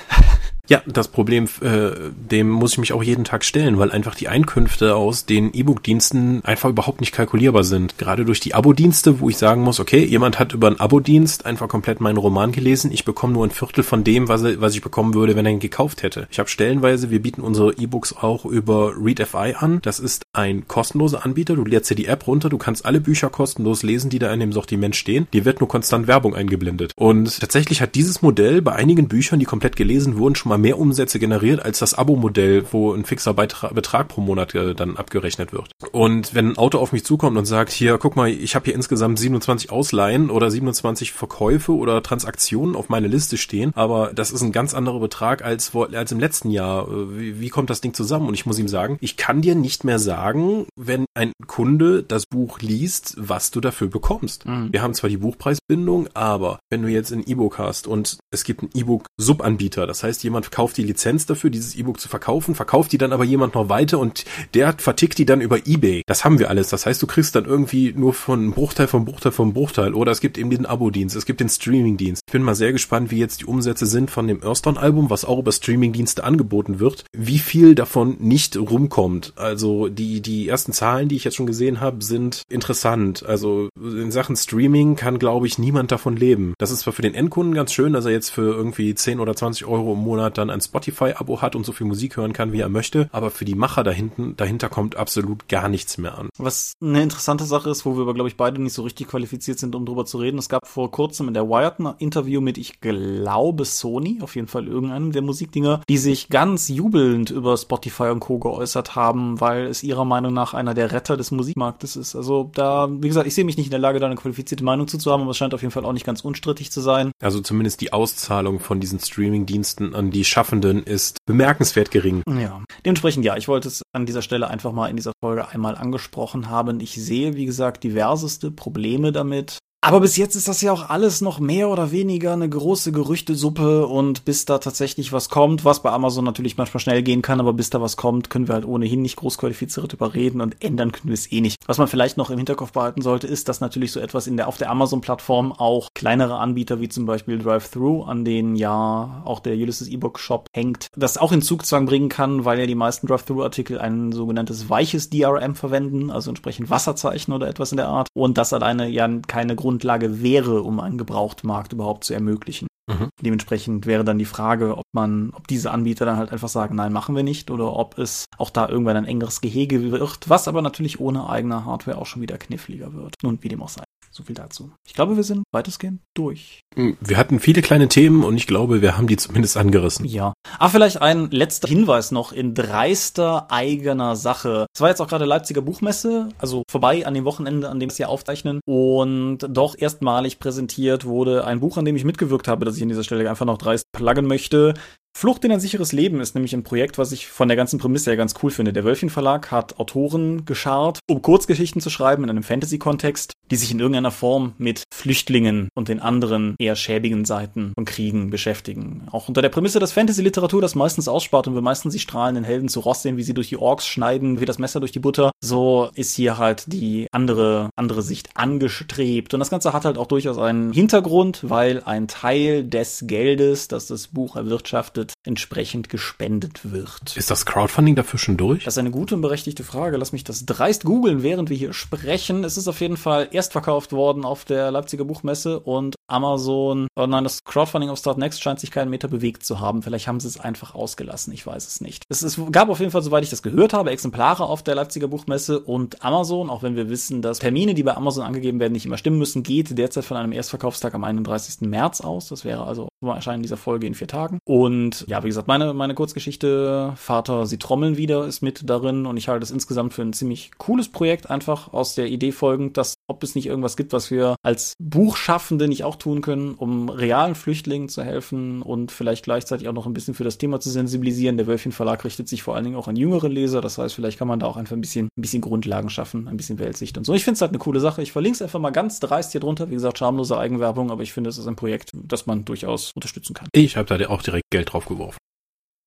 [0.68, 1.90] Ja, das Problem, äh,
[2.30, 6.44] dem muss ich mich auch jeden Tag stellen, weil einfach die Einkünfte aus den E-Book-Diensten
[6.44, 7.98] einfach überhaupt nicht kalkulierbar sind.
[7.98, 11.68] Gerade durch die Abo-Dienste, wo ich sagen muss, okay, jemand hat über einen Abo-Dienst einfach
[11.68, 15.14] komplett meinen Roman gelesen, ich bekomme nur ein Viertel von dem, was, was ich bekommen
[15.14, 16.26] würde, wenn er ihn gekauft hätte.
[16.30, 19.78] Ich habe stellenweise, wir bieten unsere E-Books auch über ReadFI an.
[19.82, 21.54] Das ist ein kostenloser Anbieter.
[21.54, 24.40] Du lädst dir die App runter, du kannst alle Bücher kostenlos lesen, die da in
[24.40, 25.28] dem Sortiment stehen.
[25.32, 26.92] Dir wird nur konstant Werbung eingeblendet.
[26.96, 30.78] Und tatsächlich hat dieses Modell bei einigen Büchern, die komplett gelesen wurden, schon mal mehr
[30.78, 35.52] Umsätze generiert als das Abo-Modell, wo ein fixer Betrag, Betrag pro Monat äh, dann abgerechnet
[35.52, 35.70] wird.
[35.92, 38.74] Und wenn ein Auto auf mich zukommt und sagt, hier, guck mal, ich habe hier
[38.74, 44.42] insgesamt 27 Ausleihen oder 27 Verkäufe oder Transaktionen auf meine Liste stehen, aber das ist
[44.42, 46.88] ein ganz anderer Betrag als, als im letzten Jahr.
[46.88, 48.28] Äh, wie, wie kommt das Ding zusammen?
[48.28, 52.26] Und ich muss ihm sagen, ich kann dir nicht mehr sagen, wenn ein Kunde das
[52.26, 54.46] Buch liest, was du dafür bekommst.
[54.46, 54.72] Mhm.
[54.72, 58.62] Wir haben zwar die Buchpreisbindung, aber wenn du jetzt ein E-Book hast und es gibt
[58.62, 62.98] einen E-Book-Subanbieter, das heißt, jemand kauft die Lizenz dafür, dieses E-Book zu verkaufen, verkauft die
[62.98, 64.24] dann aber jemand noch weiter und
[64.54, 66.02] der vertickt die dann über Ebay.
[66.06, 66.68] Das haben wir alles.
[66.68, 69.94] Das heißt, du kriegst dann irgendwie nur von Bruchteil vom Bruchteil vom Bruchteil.
[69.94, 72.22] Oder es gibt eben den Abo-Dienst, es gibt den Streaming-Dienst.
[72.26, 75.38] Ich bin mal sehr gespannt, wie jetzt die Umsätze sind von dem Earthdawn-Album, was auch
[75.38, 77.04] über Streaming-Dienste angeboten wird.
[77.12, 79.32] Wie viel davon nicht rumkommt.
[79.36, 83.24] Also die, die ersten Zahlen, die ich jetzt schon gesehen habe, sind interessant.
[83.24, 86.54] Also in Sachen Streaming kann, glaube ich, niemand davon leben.
[86.58, 89.34] Das ist zwar für den Endkunden ganz schön, dass er jetzt für irgendwie 10 oder
[89.34, 92.60] 20 Euro im Monat dann ein Spotify-Abo hat und so viel Musik hören kann, wie
[92.60, 93.08] er möchte.
[93.12, 96.28] Aber für die Macher dahinten, dahinter kommt absolut gar nichts mehr an.
[96.38, 99.58] Was eine interessante Sache ist, wo wir aber, glaube ich, beide nicht so richtig qualifiziert
[99.58, 100.38] sind, um drüber zu reden.
[100.38, 104.48] Es gab vor kurzem in der Wired ein Interview mit, ich glaube, Sony, auf jeden
[104.48, 108.38] Fall irgendeinem der Musikdinger, die sich ganz jubelnd über Spotify und Co.
[108.38, 112.16] geäußert haben, weil es ihrer Meinung nach einer der Retter des Musikmarktes ist.
[112.16, 114.88] Also da, wie gesagt, ich sehe mich nicht in der Lage, da eine qualifizierte Meinung
[114.88, 117.12] zu haben, aber es scheint auf jeden Fall auch nicht ganz unstrittig zu sein.
[117.22, 122.22] Also zumindest die Auszahlung von diesen Streaming-Diensten an die Schaffenden ist bemerkenswert gering.
[122.28, 125.76] Ja, dementsprechend ja, ich wollte es an dieser Stelle einfach mal in dieser Folge einmal
[125.76, 126.80] angesprochen haben.
[126.80, 129.58] Ich sehe, wie gesagt, diverseste Probleme damit.
[129.86, 133.86] Aber bis jetzt ist das ja auch alles noch mehr oder weniger eine große Gerüchtesuppe
[133.86, 137.52] und bis da tatsächlich was kommt, was bei Amazon natürlich manchmal schnell gehen kann, aber
[137.52, 141.10] bis da was kommt, können wir halt ohnehin nicht groß qualifiziert überreden und ändern können
[141.10, 141.62] wir es eh nicht.
[141.68, 144.48] Was man vielleicht noch im Hinterkopf behalten sollte, ist, dass natürlich so etwas in der,
[144.48, 149.54] auf der Amazon-Plattform auch kleinere Anbieter wie zum Beispiel Drive-Thru, an denen ja auch der
[149.54, 153.78] Ulysses E-Book Shop hängt, das auch in Zugzwang bringen kann, weil ja die meisten Drive-Thru-Artikel
[153.78, 158.52] ein sogenanntes weiches DRM verwenden, also entsprechend Wasserzeichen oder etwas in der Art und das
[158.52, 162.66] alleine ja keine Grund Grundlage wäre, um einen Gebrauchtmarkt überhaupt zu ermöglichen.
[162.88, 163.08] Mhm.
[163.20, 166.92] Dementsprechend wäre dann die Frage, ob man, ob diese Anbieter dann halt einfach sagen, nein,
[166.92, 170.62] machen wir nicht, oder ob es auch da irgendwann ein engeres Gehege wird, was aber
[170.62, 173.14] natürlich ohne eigene Hardware auch schon wieder kniffliger wird.
[173.22, 173.84] Nun, wie dem auch sei.
[174.16, 174.70] So viel dazu.
[174.86, 176.62] Ich glaube, wir sind weitestgehend durch.
[176.74, 180.06] Wir hatten viele kleine Themen und ich glaube, wir haben die zumindest angerissen.
[180.06, 180.32] Ja.
[180.58, 184.64] Ah, vielleicht ein letzter Hinweis noch in dreister eigener Sache.
[184.74, 187.92] Es war jetzt auch gerade Leipziger Buchmesse, also vorbei an dem Wochenende, an dem wir
[187.92, 188.60] es hier aufzeichnen.
[188.64, 192.88] Und doch erstmalig präsentiert wurde ein Buch, an dem ich mitgewirkt habe, das ich an
[192.88, 194.72] dieser Stelle einfach noch dreist pluggen möchte.
[195.16, 198.10] Flucht in ein sicheres Leben ist nämlich ein Projekt, was ich von der ganzen Prämisse
[198.10, 198.74] her ganz cool finde.
[198.74, 203.70] Der Wölfchen Verlag hat Autoren geschart, um Kurzgeschichten zu schreiben in einem Fantasy-Kontext, die sich
[203.70, 209.06] in irgendeiner Form mit Flüchtlingen und den anderen eher schäbigen Seiten von Kriegen beschäftigen.
[209.10, 212.68] Auch unter der Prämisse, dass Fantasy-Literatur das meistens ausspart und wir meistens die strahlenden Helden
[212.68, 215.30] zu Ross sehen, wie sie durch die Orks schneiden, wie das Messer durch die Butter,
[215.40, 219.34] so ist hier halt die andere, andere Sicht angestrebt.
[219.34, 223.86] Und das Ganze hat halt auch durchaus einen Hintergrund, weil ein Teil des Geldes, das
[223.86, 227.16] das Buch erwirtschaftet, entsprechend gespendet wird.
[227.16, 228.64] Ist das Crowdfunding dafür schon durch?
[228.64, 229.96] Das ist eine gute und berechtigte Frage.
[229.96, 232.44] Lass mich das dreist googeln, während wir hier sprechen.
[232.44, 237.06] Es ist auf jeden Fall erst verkauft worden auf der Leipziger Buchmesse und Amazon, oh
[237.06, 239.82] nein, das Crowdfunding auf Start Next scheint sich keinen Meter bewegt zu haben.
[239.82, 241.32] Vielleicht haben sie es einfach ausgelassen.
[241.32, 242.04] Ich weiß es nicht.
[242.08, 245.08] Es, es gab auf jeden Fall, soweit ich das gehört habe, Exemplare auf der Leipziger
[245.08, 248.86] Buchmesse und Amazon, auch wenn wir wissen, dass Termine, die bei Amazon angegeben werden, nicht
[248.86, 251.68] immer stimmen müssen, geht derzeit von einem Erstverkaufstag am 31.
[251.68, 252.28] März aus.
[252.28, 254.38] Das wäre also zum Erscheinen dieser Folge in vier Tagen.
[254.44, 259.16] Und ja, wie gesagt, meine, meine Kurzgeschichte Vater, sie trommeln wieder ist mit darin und
[259.16, 262.94] ich halte es insgesamt für ein ziemlich cooles Projekt, einfach aus der Idee folgend, dass
[263.08, 267.34] ob es nicht irgendwas gibt, was wir als Buchschaffende nicht auch tun können, um realen
[267.34, 271.36] Flüchtlingen zu helfen und vielleicht gleichzeitig auch noch ein bisschen für das Thema zu sensibilisieren.
[271.36, 274.18] Der Wölfchen Verlag richtet sich vor allen Dingen auch an jüngere Leser, das heißt, vielleicht
[274.18, 277.04] kann man da auch einfach ein bisschen, ein bisschen Grundlagen schaffen, ein bisschen Weltsicht und
[277.04, 277.14] so.
[277.14, 278.02] Ich finde es halt eine coole Sache.
[278.02, 279.70] Ich verlinke es einfach mal ganz dreist hier drunter.
[279.70, 283.34] Wie gesagt, schamlose Eigenwerbung, aber ich finde, es ist ein Projekt, das man durchaus unterstützen
[283.34, 283.48] kann.
[283.52, 285.18] Ich habe da auch direkt Geld drauf geworfen.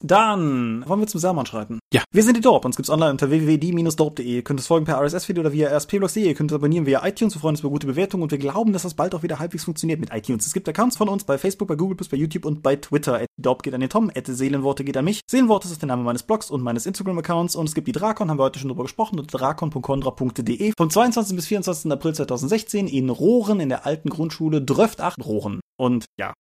[0.02, 1.80] Dann wollen wir zum Sermon schreiten.
[1.94, 2.04] Ja.
[2.12, 2.66] Wir sind die Dorp.
[2.66, 4.26] Uns gibt's online unter www.die-dorp.de.
[4.26, 6.26] Ihr könnt uns folgen per RSS-Feed oder via rspblogs.de.
[6.26, 7.36] Ihr könnt uns abonnieren via iTunes.
[7.36, 9.66] Wir freuen uns über gute Bewertungen und wir glauben, dass das bald auch wieder halbwegs
[9.66, 10.48] funktioniert mit iTunes.
[10.48, 13.26] Es gibt Accounts von uns bei Facebook, bei Google, bei YouTube und bei Twitter.
[13.38, 15.22] Dorp geht an den Tom, Seelenworte geht an mich.
[15.30, 18.40] Seelenworte ist der Name meines Blogs und meines Instagram-Accounts und es gibt die Drakon, haben
[18.40, 20.74] wir heute schon drüber gesprochen, unter drakon.condra.de.
[20.78, 21.36] Vom 22.
[21.36, 21.92] bis 24.
[21.92, 25.60] April 2016 in Rohren in der alten Grundschule Dröft 8 Rohren.
[25.78, 26.34] Und ja.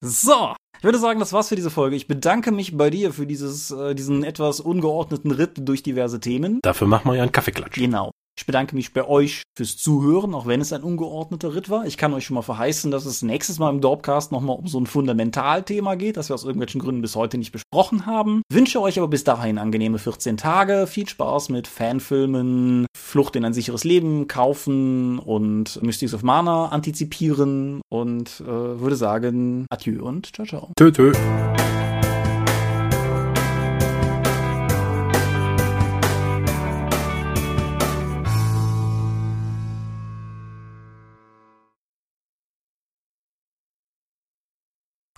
[0.00, 1.96] So, ich würde sagen, das war's für diese Folge.
[1.96, 6.60] Ich bedanke mich bei dir für dieses, äh, diesen etwas ungeordneten Ritt durch diverse Themen.
[6.62, 7.74] Dafür machen wir ja einen Kaffeeklatsch.
[7.74, 8.12] Genau.
[8.38, 11.86] Ich bedanke mich bei euch fürs Zuhören, auch wenn es ein ungeordneter Ritt war.
[11.86, 14.78] Ich kann euch schon mal verheißen, dass es nächstes Mal im Dorpcast nochmal um so
[14.78, 18.42] ein Fundamentalthema geht, das wir aus irgendwelchen Gründen bis heute nicht besprochen haben.
[18.48, 23.54] Wünsche euch aber bis dahin angenehme 14 Tage, viel Spaß mit Fanfilmen, Flucht in ein
[23.54, 30.46] sicheres Leben, kaufen und Mystics of Mana antizipieren und äh, würde sagen Adieu und ciao,
[30.46, 30.70] ciao.
[30.76, 31.12] Tö, tö.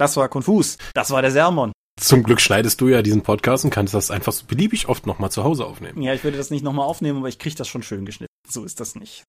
[0.01, 0.78] Das war konfus.
[0.94, 1.72] Das war der Sermon.
[2.01, 5.30] Zum Glück schneidest du ja diesen Podcast und kannst das einfach so beliebig oft nochmal
[5.30, 6.01] zu Hause aufnehmen.
[6.01, 8.32] Ja, ich würde das nicht nochmal aufnehmen, aber ich kriege das schon schön geschnitten.
[8.48, 9.24] So ist das nicht.